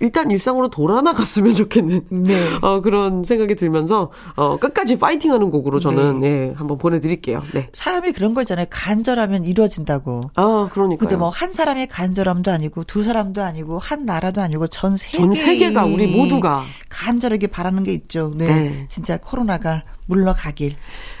[0.00, 2.38] 일단 일상으로 돌아나갔으면 좋겠는 네.
[2.62, 7.42] 어, 그런 생각이 들면서 어, 끝까지 파이팅하는 곡으로 저는 예, 한번 보내드릴게요.
[7.54, 7.70] 네.
[7.72, 8.66] 사람이 그런 거 있잖아요.
[8.68, 10.30] 간절하면 이루어진다고.
[10.34, 10.98] 아 그러니까요.
[10.98, 15.32] 근데 뭐 한 사람의 간절함도 아니고 두 사람도 아니고 한 나라도 아니고 전 세계 전
[15.34, 18.32] 세계가 우리 모두가 간절하게 바라는 게 있죠.
[18.34, 18.46] 네.
[18.46, 18.86] 네.
[18.88, 20.74] 진짜 코로나가 물러가길.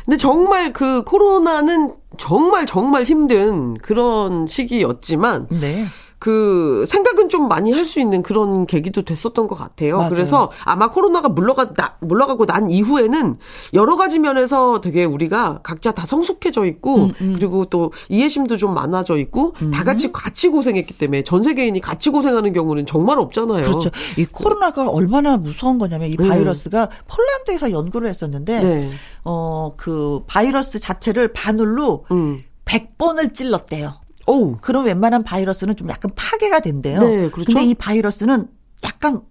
[0.04, 5.86] 근데 정말 그 코로나는 정말 정말 힘든 그런 시기였지만 네.
[6.18, 9.96] 그 생각은 좀 많이 할 수 있는 그런 계기도 됐었던 것 같아요.
[9.96, 10.10] 맞아요.
[10.10, 13.36] 그래서 아마 코로나가 물러가 나, 물러가고 난 이후에는
[13.72, 19.16] 여러 가지 면에서 되게 우리가 각자 다 성숙해져 있고 음, 그리고 또 이해심도 좀 많아져
[19.16, 23.62] 있고 다 같이 같이 고생했기 때문에 전 세계인이 같이 고생하는 경우는 정말 없잖아요.
[23.62, 23.90] 그렇죠.
[24.18, 26.28] 이 코로나가 얼마나 무서운 거냐면 이 음.
[26.28, 28.90] 바이러스가 폴란드에서 연구를 했었는데 네.
[29.22, 32.38] 어그 바이러스 자체를 바늘로 음.
[32.66, 33.94] 100번을 찔렀대요.
[34.28, 34.54] 오.
[34.60, 37.00] 그럼 웬만한 바이러스는 좀 약간 파괴가 된대요.
[37.00, 37.46] 네, 그렇죠.
[37.52, 38.48] 근데 이 바이러스는
[38.84, 39.22] 약간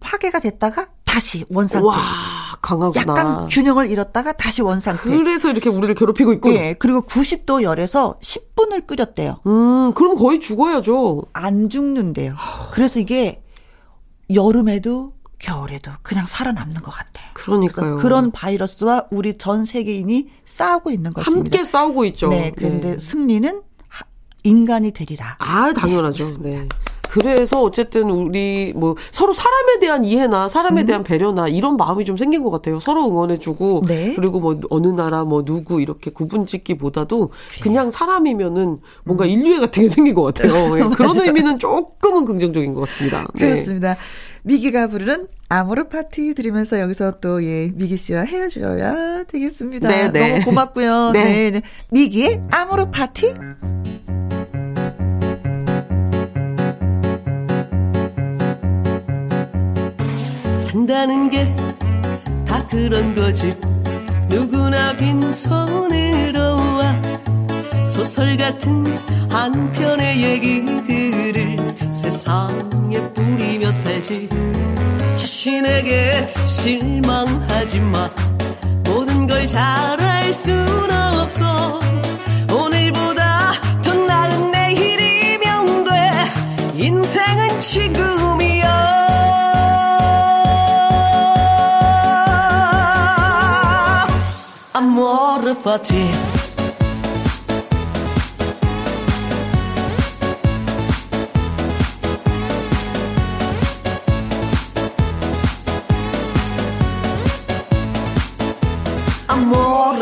[0.00, 1.86] 파괴가 됐다가 다시 원상태.
[1.86, 1.94] 와,
[2.60, 3.00] 강하구나.
[3.00, 5.02] 약간 균형을 잃었다가 다시 원상태.
[5.10, 6.50] 그래서 이렇게 우리를 괴롭히고 있고.
[6.54, 6.74] 예.
[6.78, 9.40] 그리고 90도 열에서 10분을 끓였대요.
[9.46, 11.22] 음, 그럼 거의 죽어야죠.
[11.32, 12.34] 안 죽는데요.
[12.72, 13.42] 그래서 이게
[14.32, 17.26] 여름에도 겨울에도 그냥 살아남는 것 같아요.
[17.34, 17.96] 그러니까요.
[17.96, 21.38] 그런 바이러스와 우리 전 세계인이 싸우고 있는 것입니다.
[21.38, 22.28] 함께 싸우고 있죠.
[22.28, 23.62] 네, 그런데 승리는 하-
[24.44, 25.36] 인간이 되리라.
[25.38, 26.24] 아, 당연하죠.
[26.40, 26.68] 네.
[27.14, 32.42] 그래서 어쨌든 우리 뭐 서로 사람에 대한 이해나 사람에 대한 배려나 이런 마음이 좀 생긴
[32.42, 32.80] 것 같아요.
[32.80, 33.86] 서로 응원해주고 음.
[33.86, 34.14] 네.
[34.16, 37.30] 그리고 뭐 어느 나라 뭐 누구 이렇게 구분짓기보다도
[37.62, 40.52] 그냥 사람이면은 뭔가 인류애 같은 게 생긴 것 같아요.
[40.76, 41.22] 예, 그런 음.
[41.24, 43.28] 의미는 조금은 긍정적인 것 같습니다.
[43.34, 43.46] 네.
[43.48, 43.96] 그렇습니다.
[44.44, 49.88] 미기가 부르는 아모르 파티 들으면서 여기서 또 예, 미기 씨와 헤어져야 되겠습니다.
[49.88, 50.28] 네, 네.
[50.30, 51.10] 너무 고맙고요.
[51.14, 51.24] 네.
[51.24, 51.50] 네.
[51.50, 51.62] 네.
[51.90, 53.34] 미기의 아모르 파티.
[60.54, 61.54] 산다는 게
[62.46, 63.52] 다 그런 거지
[64.28, 67.02] 누구나 빈손으로 와
[67.86, 68.84] 소설 같은
[69.30, 74.28] 한 편의 얘기들을 세상에 뿌리며 살지.
[75.16, 78.10] 자신에게 실망하지 마
[78.84, 80.54] 모든 걸 잘할 순
[80.90, 81.80] 없어.
[82.52, 85.92] 오늘보다 더 나은 내일이면 돼.
[86.76, 88.74] 인생은 지금이야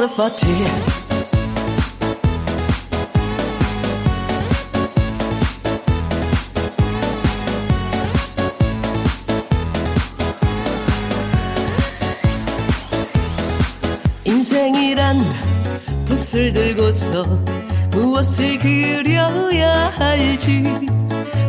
[0.08, 0.48] Fati
[14.24, 15.18] 인생이란
[16.06, 17.22] 붓을 들고서
[17.92, 20.64] 무엇을 그려야 할지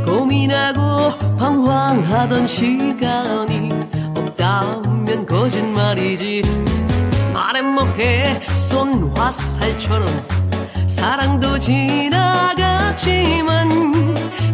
[0.05, 3.71] 고민하고 방황하던 시간이
[4.15, 6.82] 없다면 거짓말이지
[7.73, 10.07] 뭐해 쏜 화살처럼
[10.87, 12.93] 사랑도 지나갔지만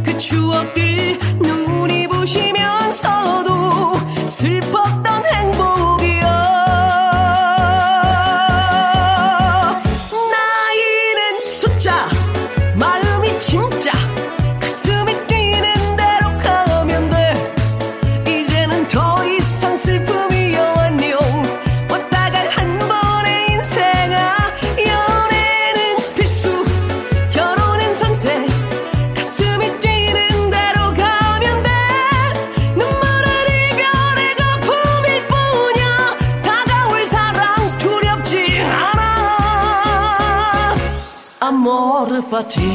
[0.04, 3.94] 그 추억들 눈이 부시면서도
[4.28, 6.19] 슬펐던 행복이
[42.40, 42.72] Fati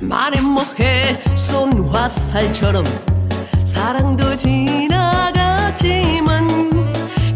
[0.00, 1.20] 말해 뭐해?
[1.36, 2.86] 쏜 화살처럼
[3.66, 5.68] 사랑도 지나갔지만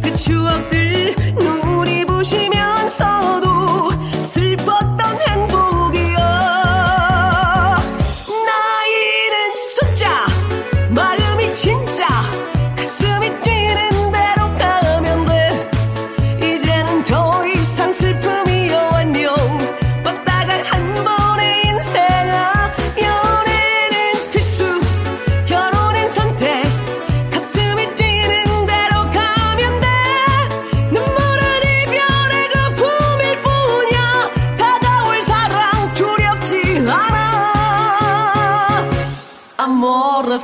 [0.02, 3.41] 그 추억들 눈이 부시면서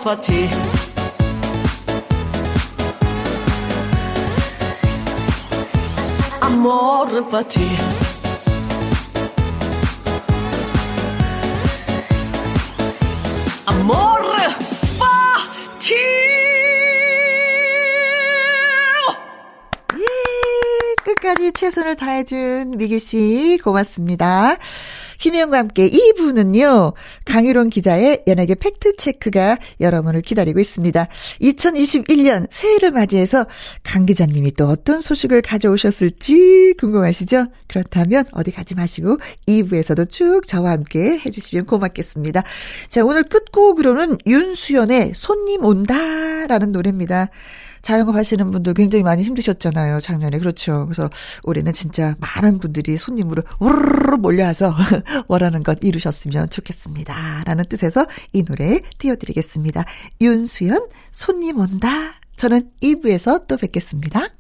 [0.09, 0.49] property.
[6.41, 7.67] Amore per te.
[13.67, 14.49] Amore
[14.99, 15.37] per
[15.79, 16.05] te.
[21.05, 24.57] 끝까지 최선을 다해준 미규 씨 고맙습니다.
[25.19, 26.95] 김혜영과 함께 2부는요,
[27.25, 31.09] 강유론 기자의 연예계 팩트체크가 여러분을 기다리고 있습니다.
[31.41, 33.47] 2021년 새해를 맞이해서
[33.83, 37.47] 강 기자님이 또 어떤 소식을 가져오셨을지 궁금하시죠?
[37.67, 42.43] 그렇다면 어디 가지 마시고 2부에서도 쭉 저와 함께 해주시면 고맙겠습니다.
[42.89, 47.29] 자, 오늘 끝곡으로는 윤수연의 손님 온다라는 노래입니다.
[47.89, 50.01] 자영업 하시는 분들 굉장히 많이 힘드셨잖아요.
[50.01, 50.39] 작년에.
[50.39, 50.85] 그렇죠.
[50.85, 51.09] 그래서
[51.45, 54.75] 올해는 진짜 많은 분들이 손님으로 우르르 몰려와서
[55.27, 57.45] 원하는 것 이루셨으면 좋겠습니다.
[57.47, 59.87] 라는 뜻에서 이 노래 띄워드리겠습니다.
[60.21, 62.13] 윤수연, 손님 온다.
[62.37, 64.38] 저는 2부에서 또 뵙겠습니다.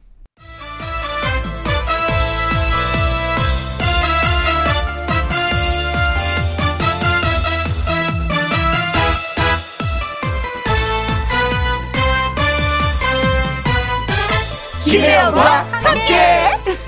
[14.88, 16.14] 김혜영과 함께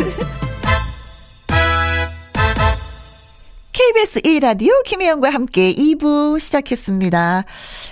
[3.72, 7.44] KBS 1라디오 김혜영과 함께 2부 시작했습니다.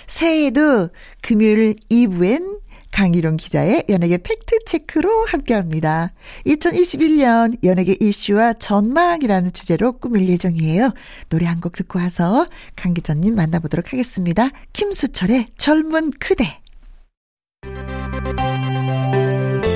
[0.07, 0.89] 새해에도
[1.23, 2.59] 금요일 2부엔
[2.91, 6.13] 강희룡 기자의 연예계 팩트체크로 함께 합니다.
[6.47, 10.93] 2021년 연예계 이슈와 전망이라는 주제로 꾸밀 예정이에요.
[11.29, 12.47] 노래 한 곡 듣고 와서
[12.77, 14.49] 강 기자님 만나보도록 하겠습니다.
[14.73, 16.61] 김수철의 젊은 그대.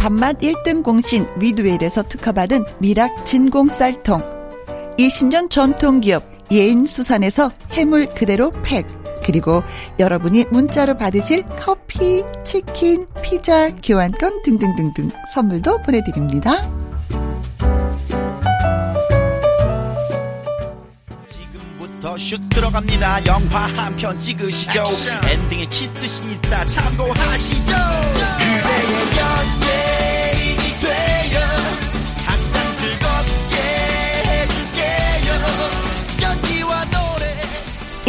[0.00, 4.20] 밥맛 1등 공신 위드웰에서 특허받은 미락 진공 쌀통
[4.98, 8.86] 20년 전통기업 예인수산에서 해물 그대로 팩
[9.24, 9.62] 그리고
[9.98, 16.62] 여러분이 문자로 받으실 커피, 치킨, 피자, 교환권 등등등등 선물도 보내드립니다.
[21.28, 23.26] 지금부터 슛 들어갑니다.
[23.26, 24.84] 영화 한 편 찍으시죠.
[25.30, 27.72] 엔딩에 키스신 있다 참고하시죠.
[28.38, 29.89] 그대의 연예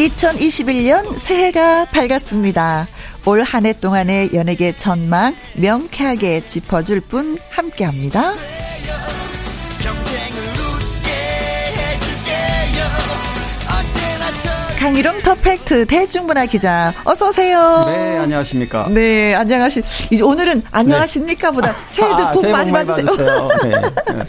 [0.08, 2.88] 2021년 새해가 밝았습니다.
[3.26, 8.34] 올 한 해 동안의 연예계 전망 명쾌하게 짚어줄 분 함께합니다.
[14.82, 17.82] 강희룡 터펙트 대중문화 기자 어서 오세요.
[17.86, 18.88] 네, 안녕하십니까.
[18.90, 19.84] 네, 안녕하시.
[20.10, 23.16] 이제 오늘은 안녕하십니까 보다 새해도 아, 복 새해 많이 받으세요.
[23.64, 23.70] 네,
[24.18, 24.24] 네.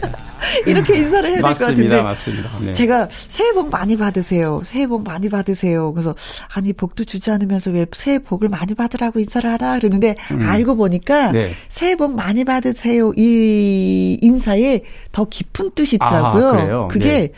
[0.67, 2.03] 이렇게 인사를 해야 될 것 같은데.
[2.03, 2.51] 맞습니다.
[2.61, 2.71] 네.
[2.71, 4.61] 제가 새해 복 많이 받으세요.
[4.63, 5.91] 새해 복 많이 받으세요.
[5.91, 6.13] 그래서
[6.53, 11.51] 아니 복도 주지 않으면서 왜 새해 복을 많이 받으라고 인사를 하라 그러는데 알고 보니까 네.
[11.67, 14.81] 새해 복 많이 받으세요 이 인사에
[15.11, 16.47] 더 깊은 뜻이 있더라고요.
[16.47, 16.87] 아, 그래요?
[16.91, 17.29] 게 네.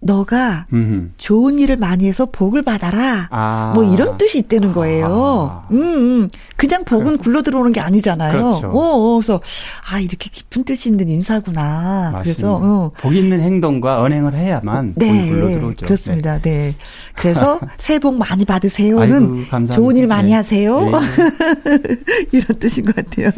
[0.00, 1.12] 너가 음.
[1.16, 3.28] 좋은 일을 많이 해서 복을 받아라.
[3.30, 3.72] 아.
[3.74, 5.64] 뭐 이런 뜻이 있다는 거예요.
[5.66, 5.68] 아.
[5.72, 6.28] 음, 음.
[6.56, 8.32] 그냥 복은 굴러 들어오는 게 아니잖아요.
[8.32, 8.68] 그렇죠.
[8.68, 9.40] 어, 어, 그래서
[9.88, 12.10] 아 이렇게 깊은 뜻이 있는 인사구나.
[12.12, 12.22] 맞습니다.
[12.22, 12.90] 그래서 어.
[13.00, 15.86] 복 있는 행동과 언행을 해야만 복이 네, 굴러 들어오죠.
[15.86, 16.40] 그렇습니다.
[16.40, 16.74] 네.
[17.14, 19.72] 그래서 새해 복 많이 받으세요는 아이고.
[19.72, 20.36] 좋은 일 많이 네.
[20.36, 20.90] 하세요.
[20.90, 20.98] 네.
[22.32, 23.30] 이런 뜻인 것 같아요.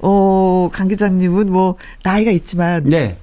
[0.00, 3.18] 어, 강 기자님은 뭐 나이가 있지만 네.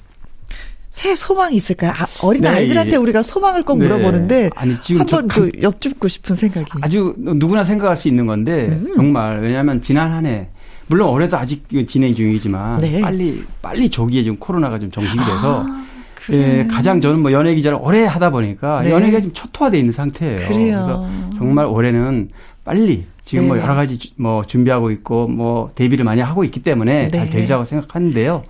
[0.91, 1.91] 새 소망이 있을까요?
[1.97, 2.95] 아, 어린 네, 아이들한테 예.
[2.97, 3.85] 우리가 소망을 꼭 네.
[3.87, 6.65] 물어보는데 아니, 지금 한번 저또 엿줍고 싶은 생각이.
[6.81, 8.91] 아주 누구나 생각할 수 있는 건데 음.
[8.95, 10.47] 정말 왜냐하면 지난 한 해
[10.87, 12.99] 물론 올해도 아직 진행 중이지만 네.
[12.99, 15.85] 빨리 빨리 조기에 좀 코로나가 좀 정식이 돼서 아,
[16.15, 16.41] 그래요.
[16.41, 18.91] 예, 가장 저는 뭐 연예 기자를 오래 하다 보니까 네.
[18.91, 20.39] 연예가 지금 초토화돼 있는 상태예요.
[20.49, 20.77] 그래요.
[20.79, 22.29] 래서 정말 올해는
[22.65, 23.61] 빨리 지금 뭐 네.
[23.61, 27.29] 여러 가지 주- 뭐 준비하고 있고 뭐 데뷔를 많이 하고 있기 때문에 잘 네.
[27.29, 28.43] 되리라고 생각하는데요.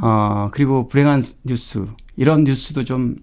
[0.00, 1.84] 어 그리고 불행한 뉴스
[2.16, 3.16] 이런 뉴스도 좀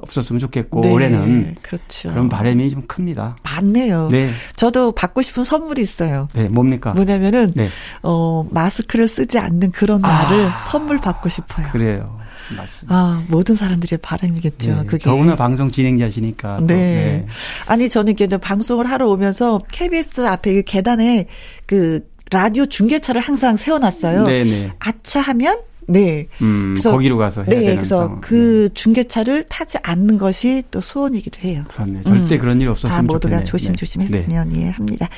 [0.00, 2.08] 없었으면 좋겠고 네, 올해는 그렇죠.
[2.08, 3.36] 그런 바람이 좀 큽니다.
[3.42, 4.08] 많네요.
[4.10, 4.30] 네.
[4.54, 6.26] 저도 받고 싶은 선물이 있어요.
[6.32, 6.92] 네, 뭡니까?
[6.94, 7.68] 뭐냐면은 네.
[8.02, 10.08] 어 마스크를 쓰지 않는 그런 아.
[10.08, 11.66] 날을 선물 받고 싶어요.
[11.70, 12.18] 그래요.
[12.56, 12.94] 맞습니다.
[12.94, 14.68] 아 모든 사람들의 바람이겠죠.
[14.74, 15.04] 네, 그게.
[15.04, 16.58] 더구나 방송 진행자시니까.
[16.60, 17.26] 또, 네.
[17.66, 21.26] 아니 저는 이게 방송을 하러 오면서 KBS 앞에 그 계단에
[21.66, 24.24] 그 라디오 중계차를 항상 세워놨어요.
[24.24, 24.72] 네, 네.
[24.80, 26.26] 아차 하면 네.
[26.42, 28.20] 음, 그래서- 거기로 가서 해야 네, 되는 그래서 상황.
[28.20, 31.62] 그 중계차를 타지 않는 것이 또 소원이기도 해요.
[31.68, 32.02] 그렇네.
[32.02, 33.44] 절대 그런 일 없었으면 다 모두가 좋겠네요.
[33.44, 35.08] 조심조심했으면 예 합니다.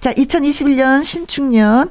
[0.00, 1.90] 자, 2021년 신축년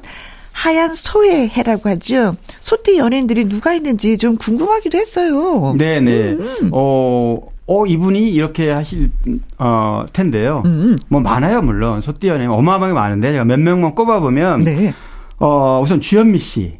[0.52, 2.36] 하얀 소의 해라고 하죠.
[2.60, 5.74] 소띠 연예인들이 누가 있는지 좀 궁금하기도 했어요.
[5.78, 6.32] 네, 네.
[6.32, 6.70] 음.
[6.72, 9.10] 어, 어, 이분이 이렇게 하실,
[9.58, 10.62] 어, 텐데요.
[10.64, 10.96] 음.
[11.08, 12.00] 뭐 많아요, 물론.
[12.00, 14.94] 소띠 연예 어마어마하게 많은데, 제가 몇 명만 꼽아보면, 네.
[15.38, 16.78] 어, 우선 주현미 씨.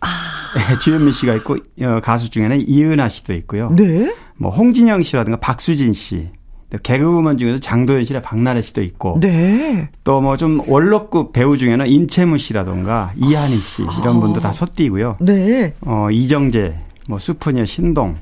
[0.00, 0.08] 아.
[0.56, 3.70] 네, 주현미 씨가 있고, 어, 가수 중에는 이은하 씨도 있고요.
[3.76, 4.14] 네.
[4.36, 6.28] 뭐, 홍진영 씨라든가 박수진 씨.
[6.76, 9.18] 또 개그우먼 중에서 장도연 씨랑 박나래 씨도 있고.
[9.20, 9.88] 네.
[10.04, 15.16] 또 뭐 좀 원로급 배우 중에는 임채무 씨라든가 이한희 씨 이런 분도 다 소띠고요.
[15.20, 15.72] 네.
[15.86, 16.74] 어 이정재,
[17.08, 18.14] 뭐 수포녀 신동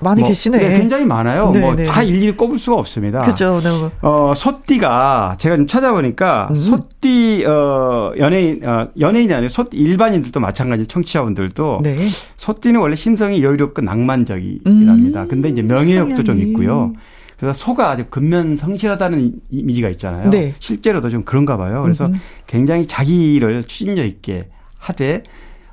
[0.00, 0.58] 많이 뭐, 계시네.
[0.58, 1.50] 네, 굉장히 많아요.
[1.52, 1.84] 네, 뭐 네.
[1.84, 3.22] 다 일일이 꼽을 수가 없습니다.
[3.22, 3.60] 그죠.
[3.62, 3.70] 네.
[4.02, 6.54] 어 소띠가 제가 좀 찾아보니까 음.
[6.56, 11.96] 소띠 어 연예인 어 연예인이 아니라 소띠 일반인들도 마찬가지 청취자분들도 네.
[12.36, 15.22] 소띠는 원래 심성이 여유롭고 낭만적이랍니다.
[15.22, 16.50] 음, 근데 이제 명예욕도 좀 성향이.
[16.50, 16.92] 있고요.
[17.44, 20.30] 그래서 소가 아주 근면 성실하다는 이미지가 있잖아요.
[20.30, 20.54] 네.
[20.58, 21.82] 실제로도 좀 그런가 봐요.
[21.82, 22.16] 그래서 음흠.
[22.46, 25.22] 굉장히 자기 를 추진력 있게 하되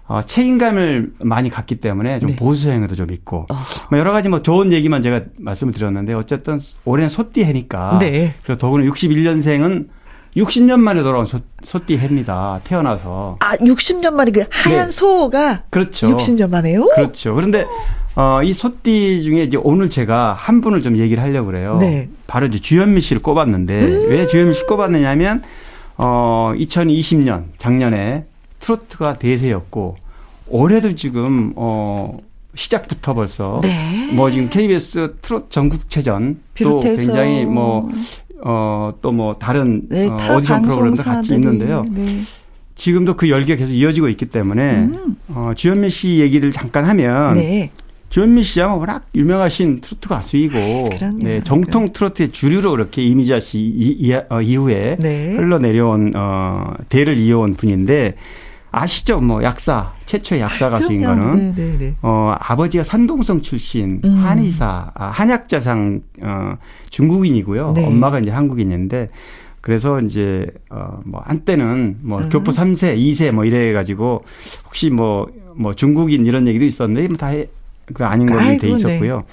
[0.07, 2.35] 어, 책임감을 많이 갖기 때문에 좀 네.
[2.35, 3.55] 보수 행위도 좀 있고 어.
[3.89, 8.33] 뭐 여러 가지 뭐 좋은 얘기만 제가 말씀을 드렸는데 어쨌든 올해는 소띠 해니까 네.
[8.43, 9.87] 그리고 더구나 61년생은
[10.35, 12.59] 60년 만에 돌아온 소, 소띠 해입니다.
[12.63, 14.91] 태어나서 아, 60년 만에 그 하얀 네.
[14.91, 16.15] 소가 그렇죠.
[16.15, 16.85] 60년 만에요?
[16.95, 17.35] 그렇죠.
[17.35, 17.65] 그런데
[18.15, 21.77] 어, 이 소띠 중에 이제 오늘 제가 한 분을 좀 얘기를 하려고 그래요.
[21.79, 22.07] 네.
[22.09, 22.17] 음.
[22.27, 25.41] 바로 이제 주현미 씨를 꼽았는데 왜 주현미 씨 꼽았느냐면
[25.97, 28.25] 어, 2020년 작년에
[28.59, 29.97] 트로트가 대세였고
[30.47, 32.17] 올해도 지금 어
[32.53, 34.09] 시작부터 벌써 네.
[34.11, 36.79] 뭐 지금 KBS 트로트 전국체전 또.
[36.81, 37.89] 굉장히 뭐
[38.43, 41.85] 어, 또 뭐 다른 네, 어, 타 오디션 프로그램도 같이 있는데요.
[41.91, 42.21] 네.
[42.75, 44.89] 지금도 그 열기가 계속 이어지고 있기 때문에
[45.29, 47.41] 어, 주현미 씨 얘기를 잠깐 하면 음.
[47.41, 47.69] 네.
[48.09, 51.17] 주현미 씨야 워낙 유명하신 트로트 가수이고 그럼요.
[51.23, 55.35] 네, 정통 트로트의 주류로 이렇게 이미자 씨 이, 이, 어, 이후에 네.
[55.35, 58.15] 흘러내려온 어, 대를 이어온 분인데
[58.71, 59.19] 아시죠?
[59.19, 61.01] 뭐 약사 최초의 약사 가수인.
[61.01, 61.95] 거는 네, 네, 네.
[62.01, 64.23] 어, 아버지가 산동성 출신 음.
[64.23, 66.55] 한의사, 아, 한약자상 어,
[66.89, 67.73] 중국인이고요.
[67.75, 67.85] 네.
[67.85, 69.09] 엄마가 이제 한국인인데
[69.59, 72.29] 그래서 이제 어, 뭐 한때는 뭐 음.
[72.29, 74.23] 교포 3세, 2세 뭐 이래 가지고
[74.65, 78.69] 혹시 뭐뭐 중국인 이런 얘기도 있었는데 뭐 다그 아닌 걸로 돼 네.
[78.69, 79.23] 있었고요.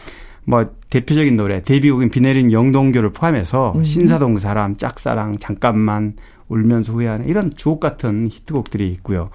[0.45, 3.85] 뭐 대표적인 노래 데뷔곡인 비 내린 영동교를 포함해서 음.
[3.85, 6.15] 신사동 그 사람, 짝사랑, 잠깐만
[6.49, 9.31] 울면서 후회하는 이런 주옥 같은 히트곡들이 있고요.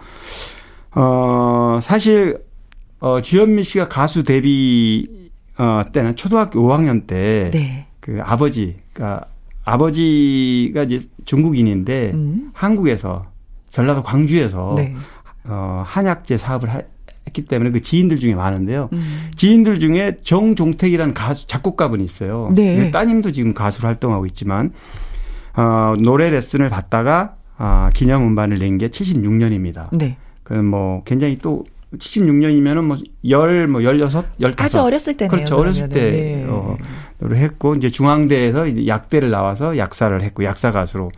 [0.91, 2.37] 어 사실
[2.99, 7.87] 어 주현미 씨가 가수 데뷔 어 때는 초등학교 5학년 때 네.
[7.99, 9.25] 그 아버지, 그러니까
[9.63, 12.51] 아버지가 이제 중국인인데 음.
[12.53, 13.25] 한국에서
[13.69, 14.95] 전라도 광주에서 네.
[15.45, 16.81] 어 한약재 사업을 하-
[17.25, 18.89] 했기 때문에 그 지인들 중에 많은데요.
[18.93, 19.31] 음.
[19.35, 22.51] 지인들 중에 정종택이라는 가수 작곡가분이 있어요.
[22.55, 22.75] 네.
[22.77, 24.73] 그 따님도 지금 가수로 활동하고 있지만
[25.55, 29.89] 어 노래 레슨을 받다가 아 기념 음반을 낸 게 76년입니다.
[29.95, 30.17] 네.
[30.43, 31.63] 그럼 뭐 굉장히 또
[31.97, 35.29] 76년이면은 뭐 열 뭐 열여섯 열다섯 아주 어렸을 때네요.
[35.29, 35.55] 그렇죠.
[35.57, 36.11] 어렸을 그러면은.
[36.11, 36.45] 때 네.
[36.49, 36.77] 어,
[37.19, 41.11] 노래 했고 이제 중앙대에서 이제 약대를 나와서 약사를 했고 약사 가수로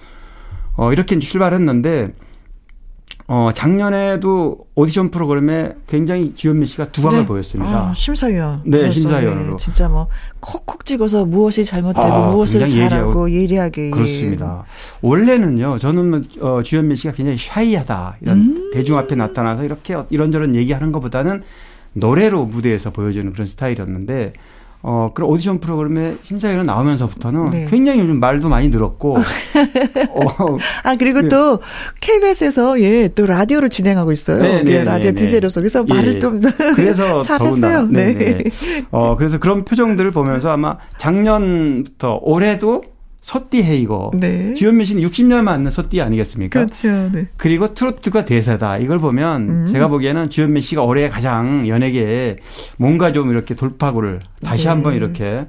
[0.76, 2.10] 어 이렇게 출발했는데
[3.28, 7.26] 어, 작년에도 오디션 프로그램에 굉장히 주현미 씨가 두각을 네.
[7.26, 7.90] 보였습니다.
[7.90, 8.62] 아, 심사위원.
[8.66, 9.54] 네, 심사위원으로.
[9.54, 10.08] 예, 진짜 뭐
[10.40, 13.88] 콕콕 찍어서 무엇이 잘못되고 아, 무엇을 잘하고 예리하게.
[13.88, 13.90] 예.
[13.90, 14.64] 그렇습니다.
[15.02, 18.18] 원래는요, 저는 어, 주현미 씨가 굉장히 샤이하다.
[18.22, 18.72] 이런 음.
[18.72, 21.42] 대중 앞에 나타나서 이렇게 이런저런 얘기하는 것보다는
[21.94, 24.34] 노래로 무대에서 보여주는 그런 스타일이었는데,
[24.88, 27.66] 어, 그런 오디션 프로그램에 심사위원 나오면서부터는 네.
[27.68, 31.30] 굉장히 요즘 말도 많이 늘었고, 어, 아 그리고 네.
[31.30, 31.60] 또
[32.02, 34.42] KBS에서 예 또 라디오를 진행하고 있어요.
[34.42, 35.22] 네, 네, 예, 라디오 네, 네.
[35.24, 35.94] 디제이로서 그래서 예.
[35.94, 36.42] 말을 좀
[36.76, 37.88] 그래서 잘했어요.
[37.88, 38.14] 네.
[38.14, 38.38] 네.
[38.38, 38.44] 네.
[38.92, 42.84] 어 그래서 그런 표정들을 보면서 아마 작년부터 올해도
[43.26, 44.54] 소띠해이고 네.
[44.54, 46.60] 주현미 씨는 60년 맞는 소띠 아니겠습니까?
[46.60, 47.10] 그렇죠.
[47.12, 47.26] 네.
[47.38, 48.78] 그리고 트로트가 대세다.
[48.78, 49.66] 이걸 보면 음.
[49.66, 52.38] 제가 보기에는 주현미 씨가 올해 가장 연예계에
[52.78, 54.70] 뭔가 좀 이렇게 돌파구를 다시 네.
[54.70, 55.48] 한번 이렇게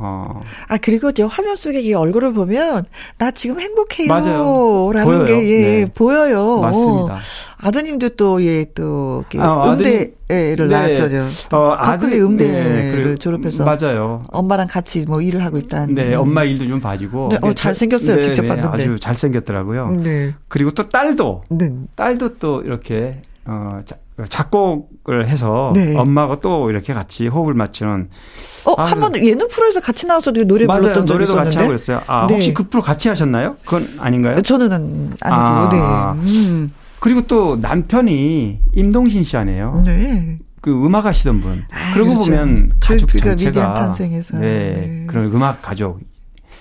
[0.00, 2.84] 어 아 그리고 저 화면 속에 이 얼굴을 보면
[3.18, 3.68] 나 지금 맞아요.
[3.68, 5.24] 행복해요라는 보여요.
[5.24, 5.86] 게 예, 네.
[5.92, 6.60] 보여요.
[6.60, 7.14] 맞습니다.
[7.14, 7.18] 어,
[7.58, 10.66] 아드님도 또예또 아, 음대를 네.
[10.66, 11.08] 나왔죠.
[11.08, 11.56] 저.
[11.56, 14.24] 어, 아들 음대를 네, 졸업해서 맞아요.
[14.28, 15.94] 엄마랑 같이 뭐 일을 하고 있다는.
[15.94, 17.28] 네, 엄마 일도 좀 봐주고.
[17.32, 18.20] 네, 어, 잘 생겼어요.
[18.20, 18.68] 직접 봤는데.
[18.68, 19.88] 아주 잘 생겼더라고요.
[20.02, 20.34] 네.
[20.48, 21.72] 그리고 또 딸도 네.
[21.96, 23.96] 딸도 또 이렇게 어 자-
[24.28, 25.96] 작곡을 해서 네.
[25.96, 28.08] 엄마가 또 이렇게 같이 호흡을 맞추는
[28.66, 32.02] 어, 아, 한번 예능 프로에서 같이 나와서도 노래 맞아요 불렀던 적이 노래도 같이 하고 있었는데.
[32.02, 32.02] 그랬어요.
[32.06, 32.34] 아 네.
[32.34, 33.56] 혹시 그 프로 같이 하셨나요?
[33.64, 34.40] 그건 아닌가요?
[34.42, 35.68] 저는 안- 아.
[35.70, 36.16] 아니고요.
[36.24, 36.30] 네.
[36.48, 36.72] 음.
[37.00, 39.82] 그리고 또 남편이 임동신 씨 아니에요?
[39.86, 40.38] 네.
[40.60, 41.64] 그 음악 하시던 분.
[41.70, 42.24] 아, 그러고 그렇죠.
[42.30, 44.38] 보면 가족 그 전체가 위대한 탄생에서.
[44.38, 45.04] 네, 네.
[45.06, 46.00] 그런 음악 가족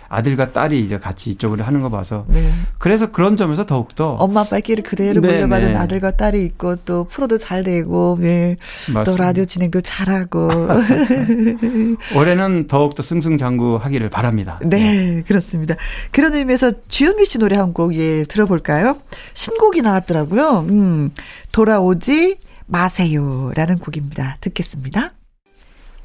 [0.09, 2.51] 아들과 딸이 이제 같이 이쪽으로 하는 거 봐서 네.
[2.77, 5.77] 그래서 그런 점에서 더욱더 엄마 아빠의 길을 그대로 네, 물려받은 네.
[5.77, 8.57] 아들과 딸이 있고 또 프로도 잘 되고 네.
[8.87, 9.23] 또 맞습니다.
[9.23, 10.49] 라디오 진행도 잘하고
[12.15, 14.59] 올해는 더욱더 승승장구하기를 바랍니다.
[14.65, 15.75] 네 그렇습니다.
[16.11, 18.95] 그런 의미에서 주현미 씨 노래 한 곡 예 들어볼까요?
[19.33, 20.65] 신곡이 나왔더라고요.
[20.69, 21.11] 음
[21.51, 22.37] 돌아오지
[22.67, 24.37] 마세요라는 곡입니다.
[24.41, 25.13] 듣겠습니다.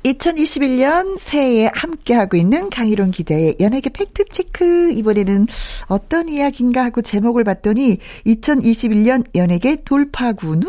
[0.05, 4.93] 2021년 새해에 함께하고 있는 강희론 기자의 연예계 팩트체크.
[4.93, 5.47] 이번에는
[5.87, 10.63] 어떤 이야기인가 하고 제목을 봤더니 2021년 연예계 돌파구는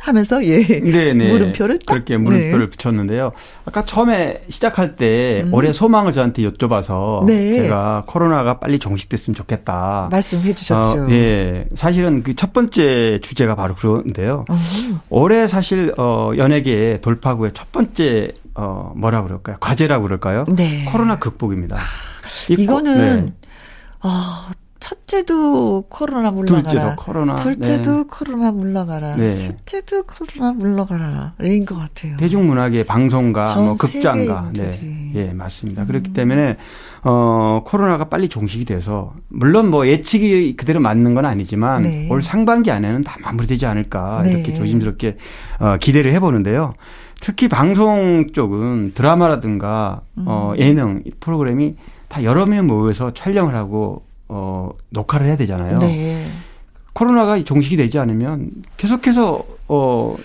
[0.00, 0.62] 하면서 예.
[0.64, 1.28] 네네.
[1.32, 1.94] 물음표를 딱.
[1.94, 2.76] 그렇게 물음표를 네.
[2.76, 3.32] 붙였는데요.
[3.64, 5.52] 아까 처음에 시작할 때 음.
[5.52, 7.54] 올해 소망을 저한테 여쭤봐서 네.
[7.54, 10.08] 제가 코로나가 빨리 종식됐으면 좋겠다.
[10.10, 11.02] 말씀해 주셨죠.
[11.02, 11.66] 어, 예.
[11.74, 14.44] 사실은 그 첫 번째 주제가 바로 그런데요.
[14.48, 14.56] 어.
[15.10, 18.30] 올해 사실 어 연예계 돌파구의 첫 번째
[18.60, 19.56] 어 뭐라 그럴까요?
[19.60, 20.44] 과제라고 그럴까요?
[20.56, 20.84] 네.
[20.84, 21.76] 코로나 극복입니다.
[22.50, 23.32] 이 코- 이거는 네.
[24.00, 24.50] 아,
[24.80, 26.62] 첫째도 코로나 물러가라.
[26.62, 27.36] 둘째도 코로나.
[27.36, 28.04] 둘째도 네.
[28.10, 29.16] 코로나 물러가라.
[29.16, 29.30] 네.
[29.30, 31.34] 셋째도 코로나 물러가라.
[31.42, 32.16] 인 것 같아요.
[32.16, 34.50] 대중문화계 방송가 전뭐 극장가.
[34.54, 35.12] 네.
[35.14, 35.84] 예, 맞습니다.
[35.84, 36.56] 그렇기 때문에
[37.02, 42.08] 어 코로나가 빨리 종식이 돼서 물론 뭐 예측이 그대로 맞는 건 아니지만 네.
[42.10, 44.32] 올 상반기 안에는 다 마무리되지 않을까 네.
[44.32, 45.16] 이렇게 조심스럽게
[45.60, 46.74] 어 기대를 해 보는데요.
[47.20, 50.58] 특히 방송 쪽은 드라마라든가 어 음.
[50.58, 51.72] 예능 프로그램이
[52.08, 55.78] 다 여러 명 모여서 촬영을 하고 어 녹화를 해야 되잖아요.
[55.78, 56.28] 네.
[56.92, 60.16] 코로나가 종식이 되지 않으면 계속해서 어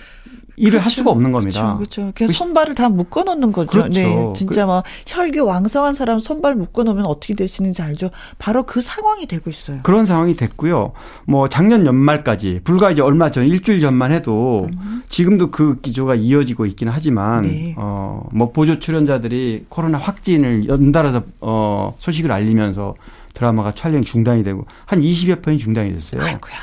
[0.56, 1.76] 일을 할 수가 없는 겁니다.
[1.76, 2.02] 그렇죠.
[2.02, 2.12] 그렇죠.
[2.14, 3.70] 그냥 손발을 다 묶어 놓는 거죠.
[3.70, 3.90] 그렇죠.
[3.90, 4.32] 네.
[4.36, 8.10] 진짜 뭐 혈기 왕성한 사람 손발 묶어 놓으면 어떻게 되시는지 알죠.
[8.38, 9.80] 바로 그 상황이 되고 있어요.
[9.82, 10.92] 그런 상황이 됐고요.
[11.26, 14.68] 뭐 작년 연말까지 불과 이제 얼마 전 일주일 전만 해도
[15.08, 17.74] 지금도 그 기조가 이어지고 있기는 하지만 네.
[17.76, 22.94] 어뭐 보조 출연자들이 코로나 확진을 연달아서 어 소식을 알리면서
[23.34, 26.22] 드라마가 촬영 중단이 되고 한 20여 편이 중단이 됐어요.
[26.22, 26.54] 아이고야.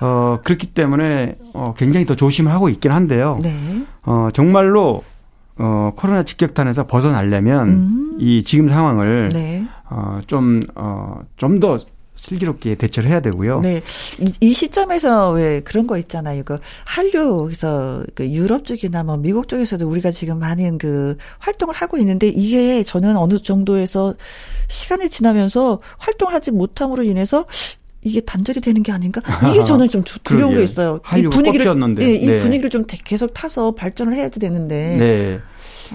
[0.00, 3.38] 어 그렇기 때문에 어 굉장히 더 조심을 하고 있긴 한데요.
[3.42, 3.84] 네.
[4.04, 5.02] 어 정말로
[5.56, 8.16] 어 코로나 직격탄에서 벗어나려면 음.
[8.20, 9.66] 이 지금 상황을 네.
[9.90, 11.78] 어, 좀, 어, 좀 더
[12.18, 13.60] 슬기롭게 대처를 해야 되고요.
[13.60, 13.80] 네.
[14.18, 16.42] 이, 이 시점에서 왜 그런 거 있잖아요.
[16.44, 22.26] 그 한류에서 그 유럽 쪽이나 뭐 미국 쪽에서도 우리가 지금 많은 그 활동을 하고 있는데
[22.26, 24.14] 이게 저는 어느 정도에서
[24.68, 27.46] 시간이 지나면서 활동을 하지 못함으로 인해서
[28.02, 29.20] 이게 단절이 되는 게 아닌가?
[29.50, 30.58] 이게 저는 좀 두- 두려운 그러게요.
[30.58, 31.00] 게 있어요.
[31.16, 31.66] 이 분위기를.
[32.02, 32.36] 예, 이 네.
[32.38, 34.96] 분위기를 좀 대- 계속 타서 발전을 해야지 되는데.
[34.98, 35.40] 네.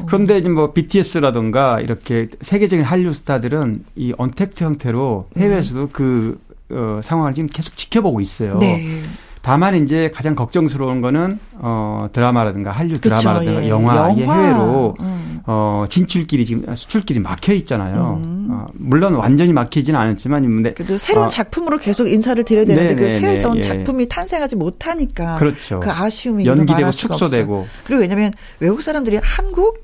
[0.06, 6.39] 그런데 이제 뭐 BTS라든가 이렇게 세계적인 한류 스타들은 이 언택트 형태로 해외에서도 그
[6.72, 8.58] 어, 상황을 지금 계속 지켜보고 있어요.
[8.60, 9.02] 네.
[9.44, 13.70] 다만 이제 가장 걱정스러운 거는 어 드라마라든가 한류 드라마라든가 예.
[13.70, 14.36] 영화, 이게 영화.
[14.36, 15.41] 해외로 음.
[15.46, 18.22] 어 진출길이 지금 수출길이 막혀 있잖아요.
[18.24, 18.48] 음.
[18.50, 23.02] 어, 물론 완전히 막히지는 않았지만 근데 그래도 새로운 어, 작품으로 계속 인사를 드려야 되는데 그
[23.02, 23.62] 네네네, 새로운 예.
[23.62, 25.82] 작품이 탄생하지 못하니까 그렇죠.
[25.82, 26.91] 그 아쉬움이 연기되고.
[26.91, 28.32] 축소되고 그리고 왜냐면
[28.62, 29.78] 외국 사람들이 한국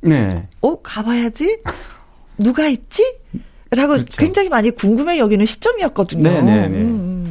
[0.00, 0.48] 네.
[0.60, 1.58] 어 가봐야지
[2.36, 3.02] 누가 있지?
[3.70, 4.16] 라고 그렇죠.
[4.18, 6.22] 굉장히 많이 궁금해 여기는 시점이었거든요.
[6.22, 6.66] 네네네.
[6.66, 7.23] 음, 음.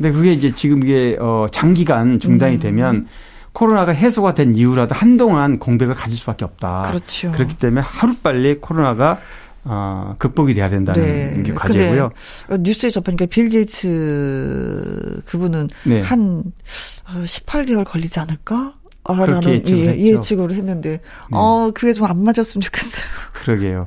[0.00, 2.60] 근데 그게 이제 지금 이게 어 장기간 중단이 음.
[2.60, 3.06] 되면
[3.52, 6.84] 코로나가 해소가 된 이후라도 한동안 공백을 가질 수밖에 없다.
[6.86, 7.30] 그렇죠.
[7.32, 9.18] 그렇기 때문에 하루빨리 코로나가
[9.62, 11.42] 어 극복이 돼야 된다는 네.
[11.42, 12.12] 게 과제고요.
[12.48, 16.00] 어, 뉴스에 접하니까 빌 게이츠 그분은 네.
[16.00, 16.44] 한
[17.06, 18.72] 어, 18개월 걸리지 않을까?
[19.04, 23.04] 아, 그렇게 라는 예측을 예, 했는데, 어, 그게 좀 안 맞았으면 좋겠어요.
[23.34, 23.86] 그러게요.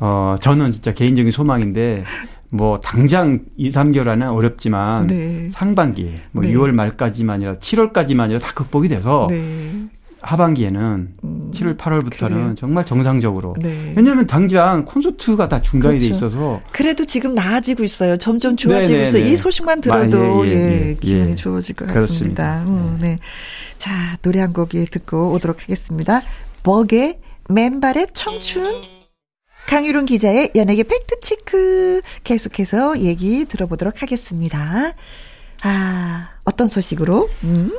[0.00, 2.04] 어 저는 진짜 개인적인 소망인데
[2.54, 5.48] 뭐 당장 2, 3개월 안은 어렵지만 네.
[5.50, 6.52] 상반기에 뭐 네.
[6.52, 9.72] 6월 말까지만이라 7월까지만이라 다 극복이 돼서 네.
[10.22, 12.54] 하반기에는 음, 7월 8월부터는 그래요.
[12.56, 13.92] 정말 정상적으로 네.
[13.96, 16.14] 왜냐하면 당장 콘서트가 다 중단이 돼 그렇죠.
[16.26, 18.16] 있어서 그래도 지금 나아지고 있어요.
[18.18, 19.24] 점점 좋아지고 네, 네, 있어요.
[19.24, 19.30] 네.
[19.30, 20.94] 이 소식만 들어도 아, 예, 예, 예, 예.
[20.94, 21.34] 기분이 예.
[21.34, 22.60] 좋아질 것 그렇습니다.
[22.60, 22.62] 같습니다.
[22.70, 23.18] 음, 네.
[23.76, 23.90] 자,
[24.22, 26.20] 노래 한곡 예, 듣고 오도록 하겠습니다.
[26.62, 29.03] 버의 맨발의 청춘.
[29.66, 34.92] 강유론 기자의 연예계 팩트체크 계속해서 얘기 들어보도록 하겠습니다.
[35.62, 37.28] 아, 어떤 소식으로?
[37.44, 37.72] 음?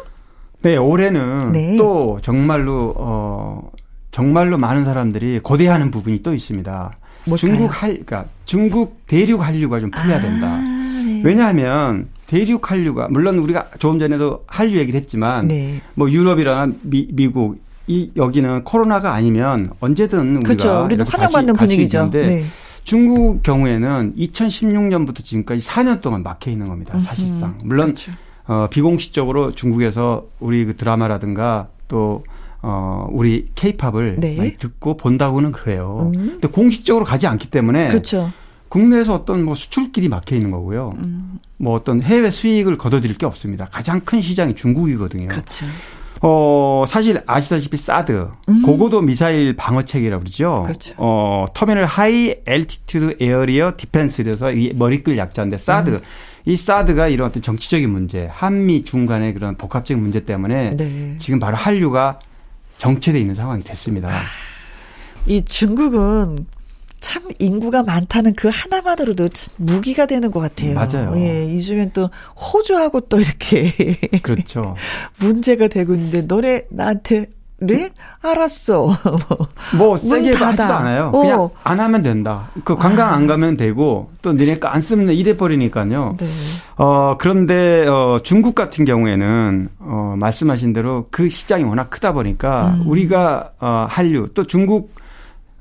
[0.61, 1.77] 네, 올해는 네.
[1.77, 3.71] 또 정말로 어
[4.09, 6.97] 정말로 많은 사람들이 고대하는 부분이 또 있습니다.
[7.25, 7.38] 뭘까요?
[7.38, 10.55] 중국 할 그러니까 중국 대륙 한류가 좀 풀려야 된다.
[10.55, 11.21] 아, 네.
[11.23, 15.81] 왜냐하면 대륙 한류가 물론 우리가 조금 전에도 한류 얘기를 했지만 네.
[15.93, 20.86] 뭐 유럽이나 미, 미국 이 여기는 코로나가 아니면 언제든 우리가 그렇죠.
[20.86, 22.09] 우리는 환영받는 분위기죠.
[22.11, 22.43] 네.
[22.83, 26.99] 중국 경우에는 2016년부터 지금까지 4년 동안 막혀 있는 겁니다.
[26.99, 28.11] 사실상 물론 그렇죠.
[28.47, 32.23] 어, 비공식적으로 중국에서 우리 그 드라마라든가 또
[32.61, 34.36] 어, 우리 케이팝을 네.
[34.38, 36.11] 많이 듣고 본다고는 그래요.
[36.15, 36.31] 음.
[36.31, 38.31] 근데 공식적으로 가지 않기 때문에 그렇죠.
[38.69, 40.95] 국내에서 어떤 뭐 수출길이 막혀 있는 거고요.
[40.97, 41.39] 음.
[41.57, 43.65] 뭐 어떤 해외 수익을 거둬들일 게 없습니다.
[43.65, 45.27] 가장 큰 시장이 중국이거든요.
[45.27, 45.65] 그렇죠.
[46.22, 48.28] 어, 사실 아시다시피 사드,
[48.66, 50.59] 고고도 미사일 방어체계라고 그러죠.
[50.59, 50.63] 음.
[50.63, 50.93] 그렇죠.
[50.97, 55.89] 어, Terminal High Altitude Area Defense에서 이 머리글 약자인데 사드.
[55.91, 55.99] 음.
[56.47, 61.16] 이 사드가 이런 어떤 정치적인 문제, 한미 중 간의 그런 복합적인 문제 때문에 네.
[61.18, 62.20] 지금 바로 한류가
[62.78, 64.09] 정체돼 있는 상황이 됐습니다.
[65.26, 66.45] 이 중국은
[67.06, 70.74] 참 인구가 많다는 그 하나만으로도 참 무기가 되는 것 같아요.
[70.74, 71.14] 맞아요.
[71.18, 73.72] 예, 요즘엔 또 호주하고 또 이렇게
[74.24, 74.76] 그렇죠.
[75.20, 77.28] 문제가 되고 있는데 너네 나한테
[77.60, 77.91] 네
[78.22, 78.88] 알았어.
[79.78, 80.34] 뭐문 세게.
[80.34, 81.12] 하지도 않아요.
[81.14, 81.22] 어.
[81.22, 82.47] 그냥 안 하면 된다.
[82.64, 86.18] 그 관광 안 가면 되고 또 니네 거안 쓰면 이래 버리니까요.
[86.20, 86.28] 네.
[86.78, 92.88] 어, 그런데, 어, 중국 같은 경우에는, 어, 말씀하신 대로 그 시장이 워낙 크다 보니까 음.
[92.89, 94.93] 우리가, 어, 한류, 또 중국,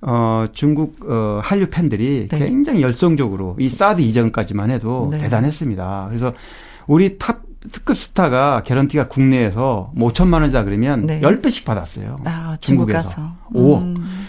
[0.07, 2.39] 어, 중국, 어, 한류 팬들이 네.
[2.39, 5.19] 굉장히 열성적으로 이 사드 이전까지만 해도 네.
[5.19, 6.07] 대단했습니다.
[6.09, 6.35] 그래서
[6.87, 7.41] 우리 탑,
[7.73, 11.21] 특급 스타가 개런티가 국내에서 뭐 5천만 원이다 그러면 네.
[11.23, 12.19] 10배씩 받았어요.
[12.25, 13.09] 아, 중국 중국에서.
[13.09, 13.33] 가서.
[13.55, 13.81] 5억.
[13.81, 14.27] 음.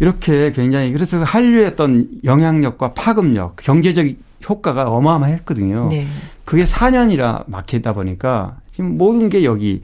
[0.00, 4.06] 이렇게 굉장히 그래서 한류의 어떤 영향력과 파급력, 경제적
[4.48, 5.88] 효과가 어마어마했거든요.
[5.90, 6.08] 네.
[6.44, 9.82] 그게 4년이라 막히다 보니까 지금 모든 게 여기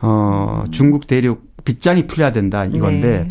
[0.00, 3.28] 어 중국 대륙 빗장이 풀려야 된다 이건데 네.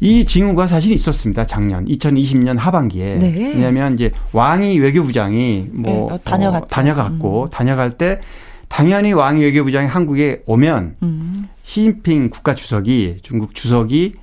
[0.00, 1.44] 이 징후가 사실 있었습니다.
[1.44, 3.52] 작년 2020년 하반기에 네.
[3.54, 6.64] 왜냐하면 이제 왕이 외교부장이 뭐 네, 어, 다녀갔죠.
[6.64, 8.20] 어, 다녀갔고 다녀갈 때
[8.68, 11.48] 당연히 왕이 외교부장이 한국에 오면 음.
[11.64, 14.14] 시진핑 국가 주석이 중국 주석이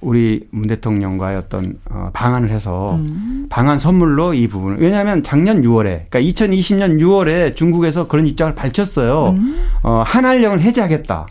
[0.00, 3.46] 우리 문 대통령과의 어떤 어, 방안을 해서 음.
[3.50, 9.34] 방한 선물로 이 부분을 왜냐하면 작년 6월에 그러니까 2020년 6월에 중국에서 그런 입장을 밝혔어요.
[9.36, 9.58] 음.
[9.82, 11.26] 어, 한한령을 해제하겠다.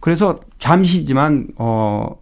[0.00, 2.16] 그래서 잠시지만 어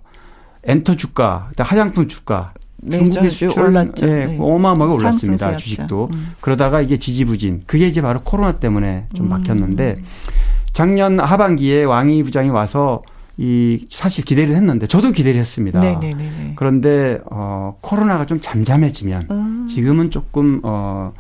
[0.65, 2.53] 엔터 주가, 화장품 주가
[2.83, 4.09] 네, 중국의 좀 수출은 올랐죠.
[4.09, 4.39] 예, 네.
[4.41, 5.57] 어마어마하게 올랐습니다.
[5.57, 6.09] 주식도.
[6.13, 6.33] 음.
[6.41, 7.63] 그러다가 이게 지지부진.
[7.67, 9.31] 그게 이제 바로 코로나 때문에 좀 음.
[9.31, 10.03] 막혔는데
[10.73, 13.03] 작년 하반기에 왕이 부장이 와서
[13.37, 15.81] 이 사실 기대를 했는데 저도 기대를 했습니다.
[15.81, 16.53] 네네네.
[16.57, 19.67] 그런데 어 코로나가 좀 잠잠해지면 음.
[19.69, 21.13] 지금은 조금 어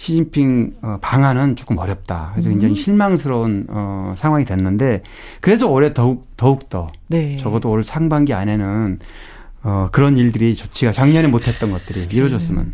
[0.00, 2.30] 시진핑 어, 방안은 조금 어렵다.
[2.32, 2.52] 그래서 음.
[2.52, 5.02] 굉장히 실망스러운 어 상황이 됐는데
[5.42, 7.36] 그래서 올해 더욱 더욱 더 네.
[7.36, 8.98] 적어도 올 상반기 안에는
[9.62, 12.72] 어 그런 일들이 좋지가 작년에 못했던 것들이 이루어졌으면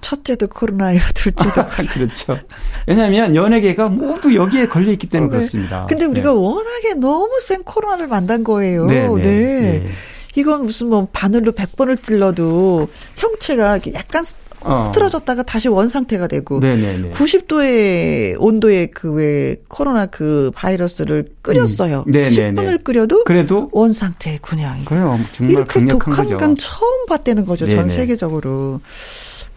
[0.00, 1.66] 첫째도 코로나예요, 둘째도.
[1.92, 2.38] 그렇죠.
[2.86, 5.36] 왜냐하면 연예계가 모두 여기에 걸려 있기 때문에 네.
[5.38, 5.86] 그렇습니다.
[5.88, 8.86] 근데 우리가 워낙에 너무 센 코로나를 만난 거예요.
[8.86, 9.14] 네, 네.
[9.16, 9.88] 네, 네.
[10.36, 14.24] 이건 무슨 뭐 바늘로 100번을 찔러도 형체가 약간
[14.64, 14.84] 어.
[14.88, 17.10] 흐트러졌다가 다시 원 상태가 되고 네네네.
[17.12, 22.04] 90도의 온도의 그 왜 코로나 그 바이러스를 끓였어요.
[22.06, 22.10] 음.
[22.10, 22.52] 네네네.
[22.60, 25.18] 10분을 끓여도 그래도 원 상태의 그냥 그래요.
[25.32, 26.36] 정말 이렇게 독한 거죠.
[26.38, 27.68] 건 처음 봤다는 거죠.
[27.68, 27.90] 전 네네.
[27.90, 28.80] 세계적으로.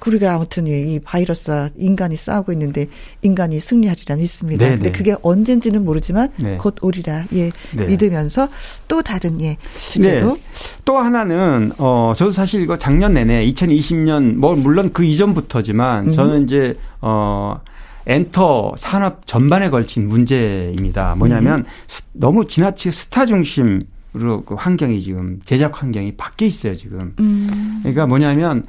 [0.05, 2.85] 우리가 아무튼 이 바이러스와 인간이 싸우고 있는데
[3.21, 4.65] 인간이 승리하리라 믿습니다.
[4.65, 4.75] 네네.
[4.77, 6.55] 근데 그게 언젠지는 모르지만 네.
[6.57, 7.85] 곧 오리라 예 네.
[7.87, 8.47] 믿으면서
[8.87, 9.57] 또 다른 예
[9.89, 10.41] 주제로 네.
[10.85, 16.11] 또 하나는 어 저도 사실 이거 작년 내내 2020년 뭐 물론 그 이전부터지만 음.
[16.11, 17.59] 저는 이제 어
[18.05, 21.15] 엔터 산업 전반에 걸친 문제입니다.
[21.15, 21.69] 뭐냐면 네.
[21.87, 23.81] 스- 너무 지나치게 스타 중심
[24.15, 27.13] 으로 그 환경이 지금 제작 환경이 바뀌어 있어요 지금.
[27.19, 27.79] 음.
[27.81, 28.63] 그러니까 뭐냐면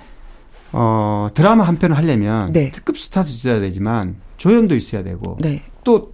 [0.72, 2.70] 어 드라마 한 편을 하려면 네.
[2.72, 5.62] 특급 스타도 있어야 되지만 조연도 있어야 되고 네.
[5.84, 6.10] 또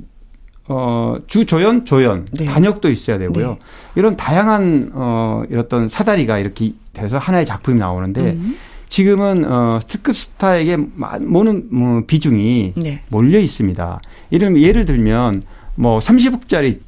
[0.66, 2.46] 어, 주 조연, 조연, 네.
[2.46, 3.48] 단역도 있어야 되고요.
[3.50, 3.58] 네.
[3.96, 8.56] 이런 다양한 어, 이런 어떤 사다리가 이렇게 돼서 하나의 작품이 나오는데 음.
[8.88, 13.02] 지금은 어, 특급 스타에게 마- 모는 뭐, 비중이 네.
[13.10, 14.00] 몰려 있습니다.
[14.30, 15.42] 이런 예를 들면
[15.74, 16.78] 뭐 30억짜리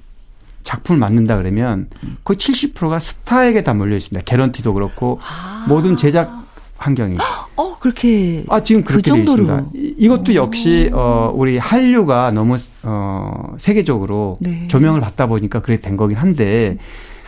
[0.63, 1.89] 작품을 만든다 그러면
[2.25, 4.25] 거의 70%가 스타에게 다 몰려 있습니다.
[4.25, 5.21] 개런티도 그렇고
[5.69, 6.33] 모든 제작
[6.79, 7.19] 환경이
[7.57, 8.45] 어, 그렇게.
[8.49, 9.43] 아, 지금 그 그렇게 돼 정도로.
[9.43, 9.71] 있습니다.
[9.75, 14.67] 이- 이것도 역시 어 우리 한류가 너무 어 세계적으로 네.
[14.69, 16.77] 조명을 받다 보니까 그래 된 거긴 한데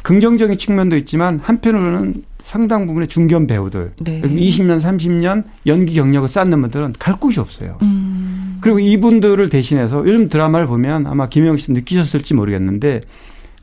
[0.02, 4.22] 긍정적인 측면도 있지만 한편으로는 상당 부분의 중견 배우들 네.
[4.22, 7.76] 20년 30년 연기 경력을 쌓는 분들은 갈 곳이 없어요.
[7.82, 8.58] 음.
[8.60, 13.00] 그리고 이분들을 대신해서 요즘 드라마를 보면 아마 김영 씨 느끼셨을지 모르겠는데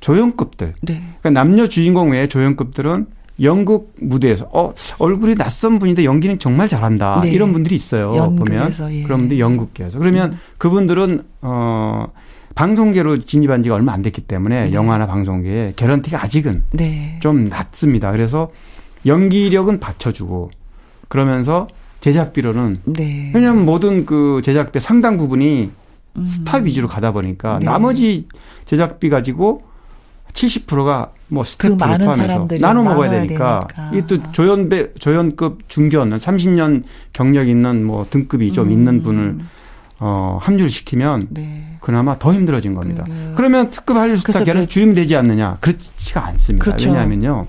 [0.01, 1.01] 조연급들 네.
[1.19, 3.07] 그러니까 남녀 주인공 외에 조연급들은
[3.41, 7.31] 연극 무대에서 어 얼굴이 낯선 분인데 연기는 정말 잘한다 네.
[7.31, 9.03] 이런 분들이 있어요 연극에서, 보면 예.
[9.03, 12.07] 그런 분들 연극계에서 그러면 그분들은 어
[12.55, 17.19] 방송계로 진입한 지가 얼마 안 됐기 때문에 영화나 방송계에 개런티가 아직은 네.
[17.21, 18.51] 좀 낮습니다 그래서
[19.05, 20.51] 연기력은 받쳐주고
[21.09, 21.67] 그러면서
[21.99, 23.31] 제작비로는 네.
[23.33, 25.71] 왜냐하면 모든 그 제작비 상당 부분이
[26.25, 27.59] 스타 위주로 가다 보니까 음.
[27.59, 27.65] 네.
[27.65, 28.27] 나머지
[28.65, 29.63] 제작비 가지고
[30.33, 33.97] 70%가 뭐 스태프를 그 많은 포함해서 나눠 먹어야 되니까 되니까.
[33.97, 39.39] 이또 조연배 조연급 중견 30년 경력 있는 뭐 등급이 좀 있는 분을
[39.99, 41.27] 어 합류를 시키면 음.
[41.31, 41.77] 네.
[41.79, 43.05] 그나마 더 힘들어진 겁니다.
[43.07, 46.63] 그- 그러면 특급 한류 스타 그래서 계는 그- 줄이면 않느냐 그렇지가 않습니다.
[46.63, 46.89] 그렇죠.
[46.89, 47.47] 왜냐하면요.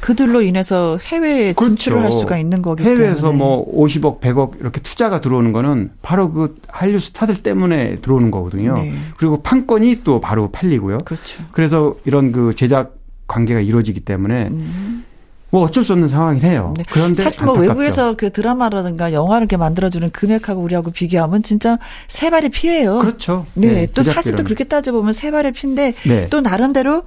[0.00, 2.20] 그들로 인해서 해외에 진출을 할 그렇죠.
[2.20, 3.36] 수가 있는 거기 해외에서 때문에.
[3.36, 8.74] 뭐 50억, 100억 이렇게 투자가 들어오는 거는 바로 그 한류 스타들 때문에 들어오는 거거든요.
[8.76, 8.94] 네.
[9.18, 11.00] 그리고 판권이 또 바로 팔리고요.
[11.04, 11.42] 그렇죠.
[11.52, 12.94] 그래서 이런 그 제작
[13.30, 15.04] 관계가 이루어지기 때문에 음.
[15.52, 16.74] 뭐 어쩔 수 없는 상황이긴 해요.
[16.76, 16.84] 네.
[16.90, 17.70] 그런데 사실 뭐 안타깝죠.
[17.80, 21.78] 외국에서 그 드라마라든가 영화를 이렇게 만들어주는 금액하고 우리하고 비교하면 진짜
[22.08, 22.98] 세 발의 피예요.
[22.98, 23.46] 그렇죠.
[23.54, 24.44] 네, 또 사실 또.
[24.44, 26.28] 그렇게 따져보면 세 발의 피인데 네.
[26.28, 27.02] 또 나름대로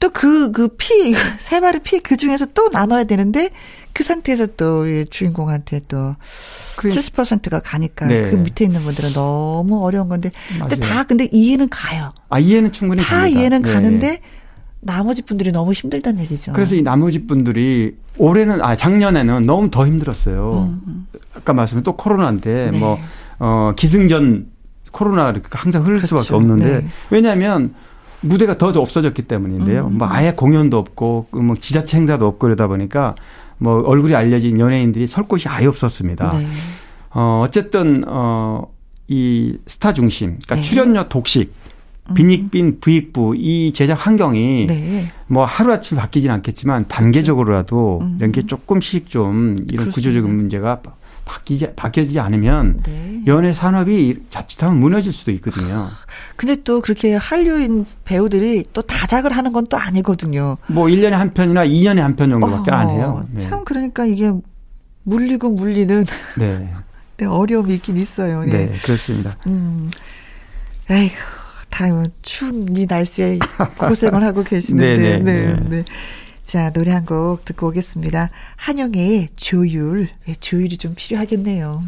[0.00, 3.50] 또 그, 그 피, 세 발의 피 그 중에서 또 나눠야 되는데
[3.92, 6.16] 그 상태에서 또이 주인공한테 또
[6.76, 8.30] 그- 70%가 가니까 네.
[8.30, 10.94] 그 밑에 있는 분들은 너무 어려운 건데 근데 맞아요.
[10.94, 12.10] 다 근데 이해는 가요.
[12.30, 13.38] 아 이해는 충분히 다 됩니다.
[13.40, 13.72] 이해는 네.
[13.72, 14.20] 가는데
[14.80, 16.52] 나머지 분들이 너무 힘들다는 얘기죠.
[16.52, 20.74] 그래서 이 나머지 분들이 올해는 아 작년에는 너무 더 힘들었어요.
[21.34, 22.78] 아까 말씀드린 또 코로나인데 음, 네.
[22.78, 22.98] 뭐
[23.38, 24.46] 어, 기승전
[24.90, 26.36] 코로나 이렇게 항상 흐를 수밖에 그렇죠.
[26.36, 26.88] 없는데 네.
[27.10, 27.74] 왜냐하면
[28.22, 29.86] 무대가 더 없어졌기 때문인데요.
[29.86, 29.98] 음.
[29.98, 33.14] 뭐 아예 공연도 없고 그뭐 지자체 행사도 없고 그러다 보니까
[33.58, 36.38] 뭐 얼굴이 알려진 연예인들이 설 곳이 아예 없었습니다.
[36.38, 36.46] 네.
[37.10, 38.66] 어, 어쨌든, 어,
[39.08, 40.62] 이 스타 중심, 그러니까 네.
[40.62, 41.52] 출연료 독식,
[42.14, 45.12] 빈익빈 부익부 이 제작 환경이 네.
[45.26, 49.66] 뭐 하루아침 바뀌진 않겠지만 단계적으로라도 이런 게 조금씩 좀 이런 음.
[49.66, 49.92] 그렇습니다.
[49.94, 50.80] 구조적인 문제가
[51.24, 53.22] 바뀌지, 바뀌지 않으면 네.
[53.28, 55.86] 연예 산업이 자칫하면 무너질 수도 있거든요.
[56.34, 60.56] 근데 또 그렇게 한류인 배우들이 또 다작을 하는 건 또 아니거든요.
[60.66, 63.20] 뭐 1년에 한 편이나 2년에 한 편 정도밖에 안 해요.
[63.22, 63.38] 어, 네.
[63.40, 64.32] 참 그러니까 이게
[65.04, 66.04] 물리고 물리는
[66.36, 66.72] 네.
[67.18, 68.42] 네, 어려움이 있긴 있어요.
[68.44, 68.66] 네.
[68.66, 69.36] 네, 그렇습니다.
[69.46, 69.90] 음.
[70.88, 71.14] 아이고,
[71.70, 71.84] 다
[72.22, 73.38] 추운 이 날씨에
[73.78, 74.96] 고생을 하고 계시는데.
[74.98, 75.68] 네, 네, 네, 네.
[75.68, 75.84] 네.
[76.42, 78.30] 자, 노래 한 곡 듣고 오겠습니다.
[78.56, 80.08] 한영의 조율.
[80.26, 81.82] 네, 조율이 좀 필요하겠네요.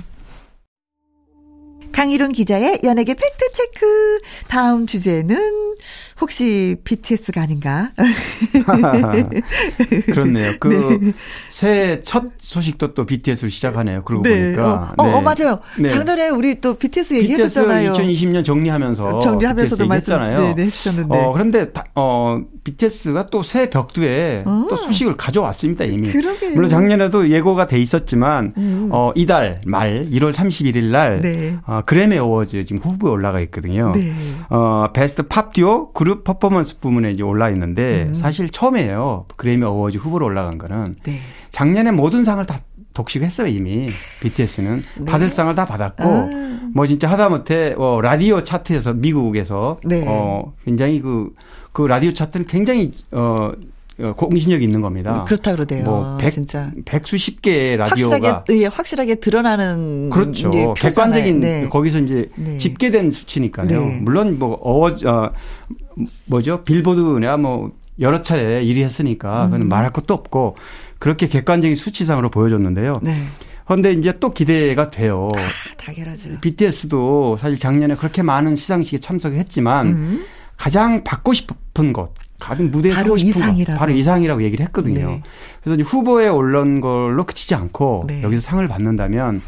[1.93, 4.21] 강희룡 기자의 연예계 팩트체크.
[4.49, 5.37] 다음 주제는
[6.21, 7.91] 혹시 BTS가 아닌가?
[10.07, 10.53] 그렇네요.
[10.61, 11.13] 그
[11.51, 14.05] 새해 첫 소식도 또 BTS로 시작하네요.
[14.05, 14.95] 그러고 보니까.
[14.97, 15.13] 어, 어, 네.
[15.15, 15.61] 어, 맞아요.
[15.79, 15.89] 네.
[15.89, 17.93] 작년에 우리 또 BTS BTS 얘기했었잖아요.
[17.93, 20.31] 2020년 정리하면서 정리하면서도 BTS 얘기했잖아요.
[20.39, 21.17] 말씀 네, 네, 해주셨는데.
[21.19, 24.67] 어, 그런데 다- 어, BTS가 또 새 벽두에 어.
[24.71, 26.11] 또 소식을 가져왔습니다, 이미.
[26.13, 26.53] 그러게요.
[26.55, 28.89] 물론 작년에도 예고가 돼 있었지만 음.
[28.93, 31.57] 어, 이달 말 1월 31일 날 네.
[31.67, 33.93] 어, 그래미 어워즈 지금 후보에 올라가 있거든요.
[33.93, 34.13] 네.
[34.49, 38.15] 어, Best Pop Duo Group Performance 부문에 이제 올라 있는데 음.
[38.15, 39.27] 사실 처음이에요.
[39.37, 41.21] 그래미 어워즈 후보로 올라간 거는 네.
[41.51, 42.61] 작년에 모든 상을 다
[42.95, 43.89] 독식했어요 이미
[44.21, 46.11] BTS는 받을 상을 다 받았고 네.
[46.11, 46.71] 아.
[46.75, 50.05] 뭐 진짜 하다못해 어, 라디오 차트에서 미국에서 네.
[50.07, 53.53] 어 굉장히 그그 라디오 차트는 굉장히 어 어,
[54.17, 55.25] 공신력이 있는 겁니다.
[55.25, 55.85] 그렇다 그러대요.
[55.85, 56.71] 뭐 백, 진짜.
[56.85, 60.51] 백수십 개의 라디오가 확실하게 예, 확실하게 드러나는 그렇죠.
[60.55, 60.75] 예.
[60.77, 61.69] 객관적인 네.
[61.69, 62.59] 거기서 이제 네.
[62.59, 63.67] 집계된 수치니까요.
[63.67, 64.01] 네.
[64.03, 65.33] 물론 뭐 어워 어,
[66.27, 69.51] 뭐죠 빌보드냐 뭐 여러 차례 1위 했으니까 음.
[69.51, 70.57] 그건 말할 것도 없고
[70.99, 73.01] 그렇게 객관적인 수치상으로 보여줬는데요.
[73.03, 73.13] 네.
[73.65, 75.29] 그런데 이제 또 기대가 돼요.
[75.35, 76.41] 아, 당연하죠.
[76.41, 80.25] BTS도 사실 작년에 그렇게 많은 시상식에 참석을 했지만 음.
[80.57, 83.73] 가장 받고 싶은 것, 가장 무대에 바로 이상이라고.
[83.75, 85.07] 것, 바로 이상이라고 얘기를 했거든요.
[85.07, 85.23] 네.
[85.63, 88.23] 그래서 후보에 올른 걸로 그치지 않고 네.
[88.23, 89.41] 여기서 상을 받는다면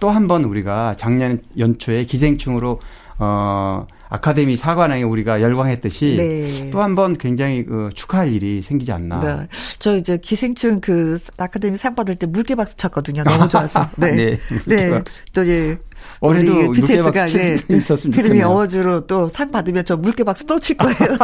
[0.00, 2.80] 또 한 번 우리가 작년 연초에 기생충으로
[3.18, 6.70] 어 아카데미 사관왕에 우리가 열광했듯이 네.
[6.70, 9.20] 또한 번 굉장히 그 축하할 일이 생기지 않나.
[9.20, 9.48] 네.
[9.80, 13.24] 저 이제 기생충 그 아카데미 상 받을 때 물개 박수 쳤거든요.
[13.24, 13.86] 너무 좋아서.
[13.98, 14.14] 네.
[14.14, 15.02] 네, 네.
[15.34, 15.76] 또 예.
[16.20, 17.38] 올해도 BTS가 수
[17.68, 18.46] 있었으면 그림이 좋겠네요.
[18.46, 20.94] 어워즈로 또 상 받으면 저 물개 박수 또 칠 거예요.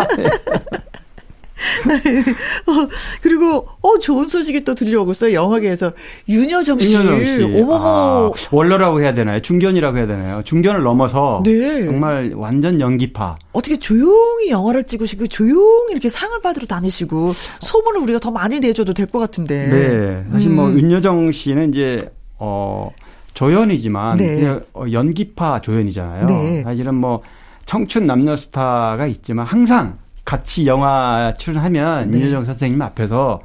[2.66, 2.88] 어,
[3.22, 5.32] 그리고 어 좋은 소식이 또 들려오고 있어요.
[5.34, 5.92] 영화계에서
[6.28, 6.94] 윤여정 씨.
[6.94, 7.42] 윤여정 씨.
[7.62, 7.76] 어머머.
[7.76, 9.40] 아, 원로라고 해야 되나요?
[9.40, 10.42] 중견이라고 해야 되나요?
[10.44, 11.84] 중견을 넘어서 네.
[11.84, 13.36] 정말 완전 연기파.
[13.52, 19.04] 어떻게 조용히 영화를 찍으시고 조용히 이렇게 상을 받으러 다니시고 소문을 우리가 더 많이 내줘도 될
[19.06, 19.68] 것 같은데.
[19.68, 20.24] 네.
[20.32, 20.78] 사실 뭐 음.
[20.80, 22.90] 윤여정 씨는 이제 어
[23.34, 24.58] 조연이지만 네.
[24.72, 26.26] 어, 연기파 조연이잖아요.
[26.26, 26.62] 네.
[26.62, 27.20] 사실은 뭐
[27.66, 32.20] 청춘 남녀 스타가 있지만 항상 같이 영화 출연하면 네.
[32.20, 33.40] 윤여정 선생님 앞에서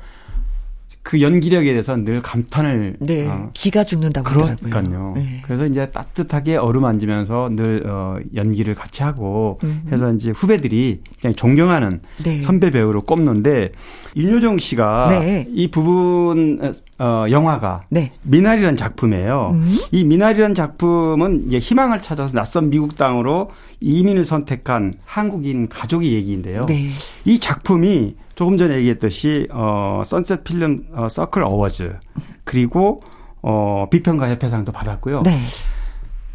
[1.02, 3.26] 그 연기력에 대해서 늘 감탄을 네.
[3.28, 4.30] 어, 기가 죽는다고.
[4.30, 5.14] 그러니까요.
[5.16, 5.42] 네.
[5.44, 9.94] 그래서 이제 따뜻하게 어루만지면서 늘 어, 연기를 같이 하고 음흠.
[9.94, 12.42] 해서 이제 후배들이 그냥 존경하는 네.
[12.42, 13.72] 선배 배우로 꼽는데
[14.16, 15.48] 윤여정 씨가 네.
[15.52, 18.12] 이 부분 어, 영화가 네.
[18.24, 19.54] 미나리라는 작품이에요.
[19.56, 19.78] 음.
[19.92, 23.50] 이 미나리라는 작품은 이제 희망을 찾아서 낯선 미국 땅으로
[23.82, 26.66] 이민을 선택한 한국인 가족의 얘기인데요.
[26.68, 26.90] 네.
[27.26, 31.98] 이 작품이 조금 전에 얘기했듯이 어 선셋 필름 어, 서클 어워즈
[32.44, 33.00] 그리고
[33.42, 35.22] 어 비평가 협회상도 받았고요.
[35.24, 35.40] 네.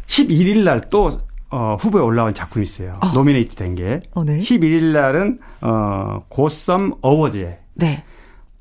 [0.07, 1.11] 11일 날또
[1.51, 2.99] 어, 후보에 올라온 작품이 있어요.
[3.03, 3.07] 어.
[3.13, 3.99] 노미네이트 된 게.
[4.13, 4.39] 어, 네.
[4.39, 8.03] 11일 날은 어 고썸 어워즈에 네.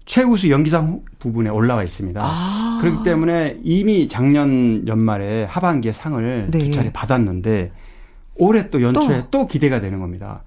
[0.07, 2.20] 최우수 연기상 후- 부분에 올라와 있습니다.
[2.22, 2.78] 아.
[2.82, 6.59] 그렇기 때문에 이미 작년 연말에 하반기에 상을 네.
[6.59, 7.72] 두 차례 받았는데
[8.37, 10.43] 올해 또 연초에 또, 기대가 되는 겁니다.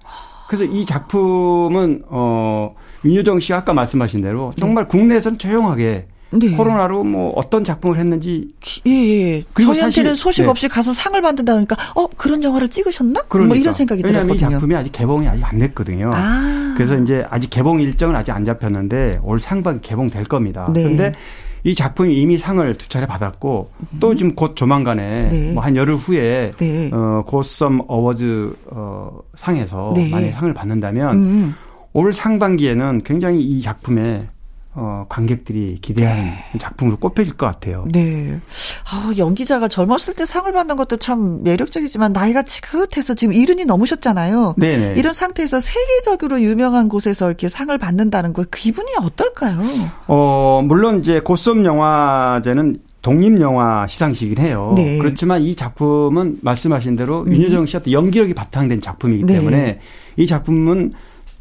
[0.48, 2.74] 그래서 이 작품은 어
[3.04, 6.50] 윤여정 씨가 아까 말씀하신 대로 정말 국내에서는 조용하게 네.
[6.50, 8.48] 코로나로 뭐 어떤 작품을 했는지
[8.86, 9.44] 예, 예.
[9.54, 10.48] 그리고 저희한테는 소식 네.
[10.48, 13.22] 없이 가서 상을 받는다 그러니까 어 그런 영화를 찍으셨나?
[13.28, 14.58] 그러니까 뭐 이런 생각이 왜냐하면 이 들었거든요.
[14.58, 16.10] 작품이 아직 개봉이 아직 안 됐거든요.
[16.12, 16.74] 아.
[16.76, 20.70] 그래서 이제 아직 개봉 일정은 아직 안 잡혔는데 올 상반기 개봉될 겁니다.
[20.72, 20.82] 네.
[20.82, 21.14] 그런데
[21.64, 25.52] 이 작품이 이미 상을 두 차례 받았고 또 지금 곧 조만간에 네.
[25.52, 26.90] 뭐한 열흘 후에 네.
[26.92, 30.08] 어 고썸 어워즈 어 상에서 네.
[30.10, 31.54] 만약 상을 받는다면 음.
[31.92, 34.28] 올 상반기에는 굉장히 이 작품에
[34.80, 37.84] 어 관객들이 기대하는 작품으로 꼽혀질 것 같아요.
[37.90, 38.38] 네.
[38.88, 44.54] 아, 연기자가 젊었을 때 상을 받는 것도 참 매력적이지만 나이가 지긋해서 지금 이른이 넘으셨잖아요.
[44.56, 44.94] 네네.
[44.96, 49.58] 이런 상태에서 세계적으로 유명한 곳에서 이렇게 상을 받는다는 거 기분이 어떨까요?
[50.06, 54.74] 어, 물론 이제 고썸 영화제는 독립 영화 시상식이긴 해요.
[54.76, 54.98] 네.
[54.98, 57.32] 그렇지만 이 작품은 말씀하신 대로 음.
[57.32, 59.34] 윤여정 씨한테 연기력이 바탕된 작품이기 네.
[59.34, 59.80] 때문에
[60.16, 60.92] 이 작품은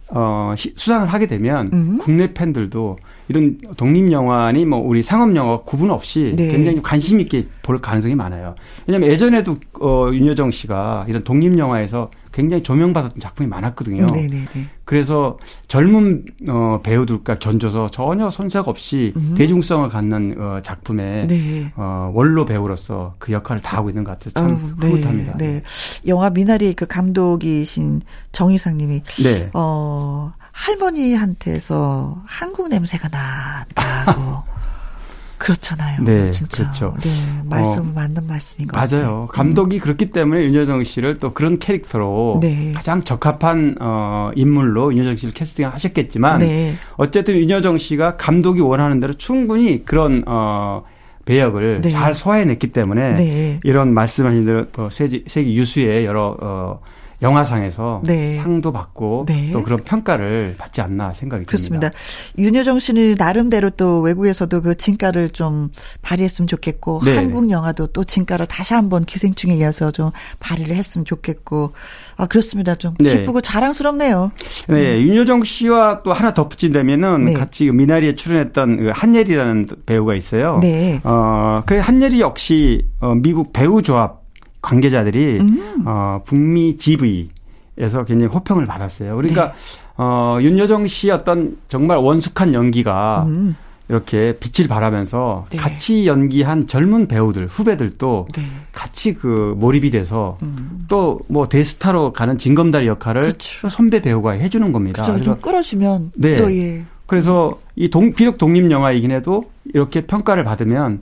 [0.10, 1.98] 어, 시- 수상을 하게 되면 음.
[2.00, 2.98] 국내 팬들도
[3.30, 6.48] 이런 독립 영화니 뭐 우리 상업 영화 구분 없이 네.
[6.48, 8.56] 굉장히 관심 있게 볼 가능성이 많아요.
[8.86, 14.06] 왜냐하면 예전에도 어, 윤여정 씨가 이런 독립 영화에서 굉장히 조명받았던 작품이 많았거든요.
[14.06, 14.46] 네네네.
[14.86, 21.28] 그래서 젊은 어, 배우들과 견줘서 전혀 손색 없이 대중성을 갖는 어, 작품에 음.
[21.28, 21.74] 네.
[21.76, 25.38] 어, 원로 배우로서 그 역할을 다 하고 있는 것 같아서 참 어우, 네, 뿌듯합니다.
[25.38, 25.64] 네.
[26.06, 29.50] 영화 미나리 그 감독이신 정희상님이 네.
[29.54, 34.44] 어 할머니한테서 한국 냄새가 난다고
[35.38, 36.02] 그렇잖아요.
[36.02, 36.64] 네, 진짜.
[36.64, 36.96] 그렇죠.
[37.00, 37.10] 네,
[37.46, 39.02] 말씀 어, 은 맞는 말씀인 것 같아요.
[39.02, 39.28] 맞아요.
[39.28, 42.74] 감독이 그렇기 때문에 윤여정 씨를 또 그런 캐릭터로 네.
[42.76, 46.74] 가장 적합한 어, 인물로 윤여정 씨를 캐스팅 하셨겠지만 네.
[46.96, 50.84] 어쨌든 윤여정 씨가 감독이 원하는 대로 충분히 그런 어,
[51.26, 51.92] 배역을 네.
[51.92, 53.60] 잘 소화해냈기 때문에 네.
[53.64, 56.80] 이런 말씀하신 대로 또 세계, 세계 유수의 여러 어,
[57.22, 58.36] 영화상에서 네.
[58.36, 59.52] 상도 받고 네.
[59.52, 61.90] 또 그런 평가를 받지 않나 생각이 그렇습니다.
[61.90, 62.00] 듭니다.
[62.38, 65.70] 윤여정 씨는 나름대로 또 외국에서도 그 진가를 좀
[66.02, 67.16] 발휘했으면 좋겠고 네.
[67.16, 71.74] 한국 영화도 또 진가를 다시 한번 기생충에 이어서 좀 발휘를 했으면 좋겠고
[72.18, 72.76] 아 그렇습니다.
[72.76, 73.18] 좀 네.
[73.18, 74.32] 기쁘고 자랑스럽네요.
[74.68, 77.34] 네, 윤여정 씨와 또 하나 덧붙인다면은 네.
[77.34, 80.60] 같이 그 미나리에 출연했던 그 한예리라는 배우가 있어요.
[80.62, 81.02] 네.
[81.04, 84.27] 어, 그래 한예리 역시 어, 미국 배우 조합
[84.68, 85.84] 관계자들이 음.
[85.86, 89.16] 어, 북미 GV에서 굉장히 호평을 받았어요.
[89.16, 89.54] 그러니까 네.
[89.98, 93.56] 어, 윤여정 씨 어떤 정말 원숙한 연기가 음.
[93.90, 95.58] 이렇게 빛을 발하면서 네.
[95.58, 98.44] 같이 연기한 젊은 배우들 후배들도 네.
[98.74, 100.86] 같이 그 몰입이 돼서 음.
[100.90, 103.62] 또뭐 대스타로 가는 징검다리 역할을 그렇죠.
[103.62, 105.04] 또 선배 배우가 해주는 겁니다.
[105.04, 105.24] 그죠.
[105.24, 106.38] 좀 끌어주면 네.
[106.38, 106.84] 또 예.
[107.06, 111.02] 그래서 이 동, 비록 독립 영화이긴 해도 이렇게 평가를 받으면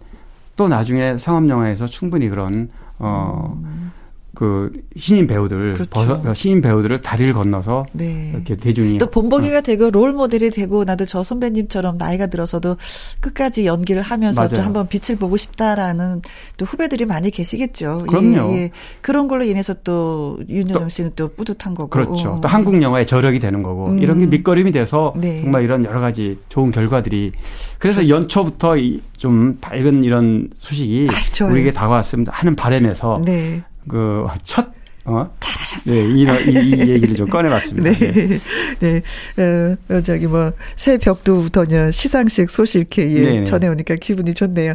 [0.56, 2.70] 또 나중에 상업 영화에서 충분히 그런
[3.00, 3.54] 어.
[3.56, 3.95] 음.
[4.36, 5.90] 그 신인 배우들 그렇죠.
[5.90, 8.32] 벗어, 신인 배우들을 다리를 건너서 네.
[8.34, 9.62] 이렇게 대중이 또 본보기가 어.
[9.62, 12.78] 되고 롤 모델이 되고 나도 저 선배님처럼 나이가 들어서도
[13.22, 14.56] 끝까지 연기를 하면서 맞아요.
[14.56, 16.22] 또 한번 빛을 보고 싶다라는
[16.58, 18.06] 또 후배들이 많이 계시겠죠.
[18.08, 18.54] 그럼요.
[18.54, 18.72] 예, 예.
[19.02, 22.34] 그런 걸로 인해서 또 윤여정 씨는 또 뿌듯한 거고 그렇죠.
[22.34, 22.42] 어.
[22.42, 24.00] 또 한국 영화의 저력이 되는 거고 음.
[24.00, 25.42] 이런 게 밑거름이 돼서 네.
[25.42, 27.32] 정말 이런 여러 가지 좋은 결과들이
[27.80, 28.16] 그래서 그렇습니다.
[28.16, 28.76] 연초부터
[29.18, 33.64] 좀 밝은 이런 소식이 아, 우리에게 다가왔으면 하는 바람에서 네.
[33.88, 34.74] 그첫
[35.08, 35.30] 어?
[35.40, 35.94] 잘하셨어요.
[35.94, 37.92] 네, 이, 이, 이 얘기를 좀 꺼내봤습니다.
[38.00, 38.40] 네.
[38.80, 39.02] 네.
[39.36, 39.76] 네.
[39.90, 44.74] 어, 저기 뭐, 새 벽두부터냐, 시상식 소식 이렇게 예, 전해오니까 기분이 좋네요.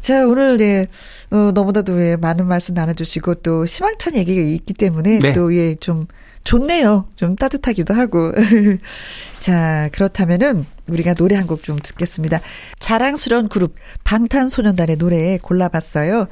[0.00, 0.88] 자, 오늘, 예,
[1.30, 5.32] 어, 너무나도 예, 많은 말씀 나눠주시고 또 희망찬 얘기가 있기 때문에 네.
[5.32, 6.06] 또 예, 좀
[6.42, 7.06] 좋네요.
[7.14, 8.32] 좀 따뜻하기도 하고.
[9.38, 12.40] 자, 그렇다면은 우리가 노래 한 곡 좀 듣겠습니다.
[12.78, 13.74] 자랑스러운 그룹
[14.04, 16.26] 방탄소년단의 노래 골라봤어요.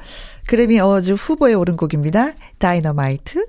[0.47, 2.33] 그래미 어워즈 후보에 오른 곡입니다.
[2.57, 3.45] 다이너마이트.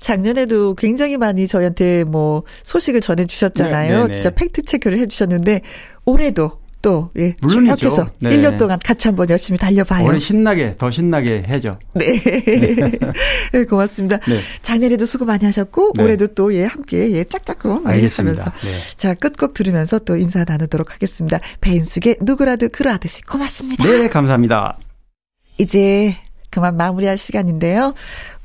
[0.00, 3.90] 작년에도 굉장히 많이 저희한테 뭐 소식을 전해 주셨잖아요.
[3.90, 4.14] 네, 네, 네.
[4.14, 5.62] 진짜 fact check를 해 주셨는데
[6.06, 7.90] 올해도 또 예, 물론이죠.
[7.90, 8.30] 서 네.
[8.30, 10.06] 1년 동안 같이 한번 열심히 달려봐요.
[10.06, 11.76] 올해 신나게 더 신나게 해죠.
[11.94, 12.20] 네,
[13.52, 14.18] 네 고맙습니다.
[14.18, 14.38] 네.
[14.62, 16.02] 작년에도 수고 많이 하셨고 네.
[16.04, 18.42] 올해도 또 예 함께 예 짝짝꿍 알겠습니다.
[18.42, 18.96] 하면서 네.
[18.96, 21.40] 자 끝곡 들으면서 또 인사 나누도록 하겠습니다.
[21.60, 23.82] 배인숙의 누구라도 그러하듯이 고맙습니다.
[23.84, 24.78] 네, 감사합니다.
[25.58, 26.16] 이제
[26.50, 27.94] 그만 마무리할 시간인데요.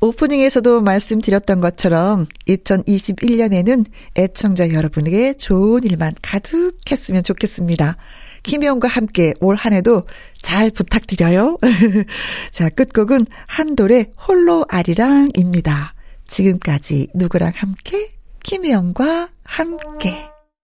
[0.00, 3.86] 오프닝에서도 말씀드렸던 것처럼 2021년에는
[4.16, 7.96] 애청자 여러분에게 좋은 일만 가득했으면 좋겠습니다.
[8.42, 10.02] 김혜영과 함께 올 한 해도
[10.42, 11.58] 잘 부탁드려요.
[12.52, 15.94] 자, 끝곡은 한돌의 홀로 아리랑입니다.
[16.26, 18.10] 지금까지 누구랑 함께?
[18.42, 20.33] 김혜영과 함께.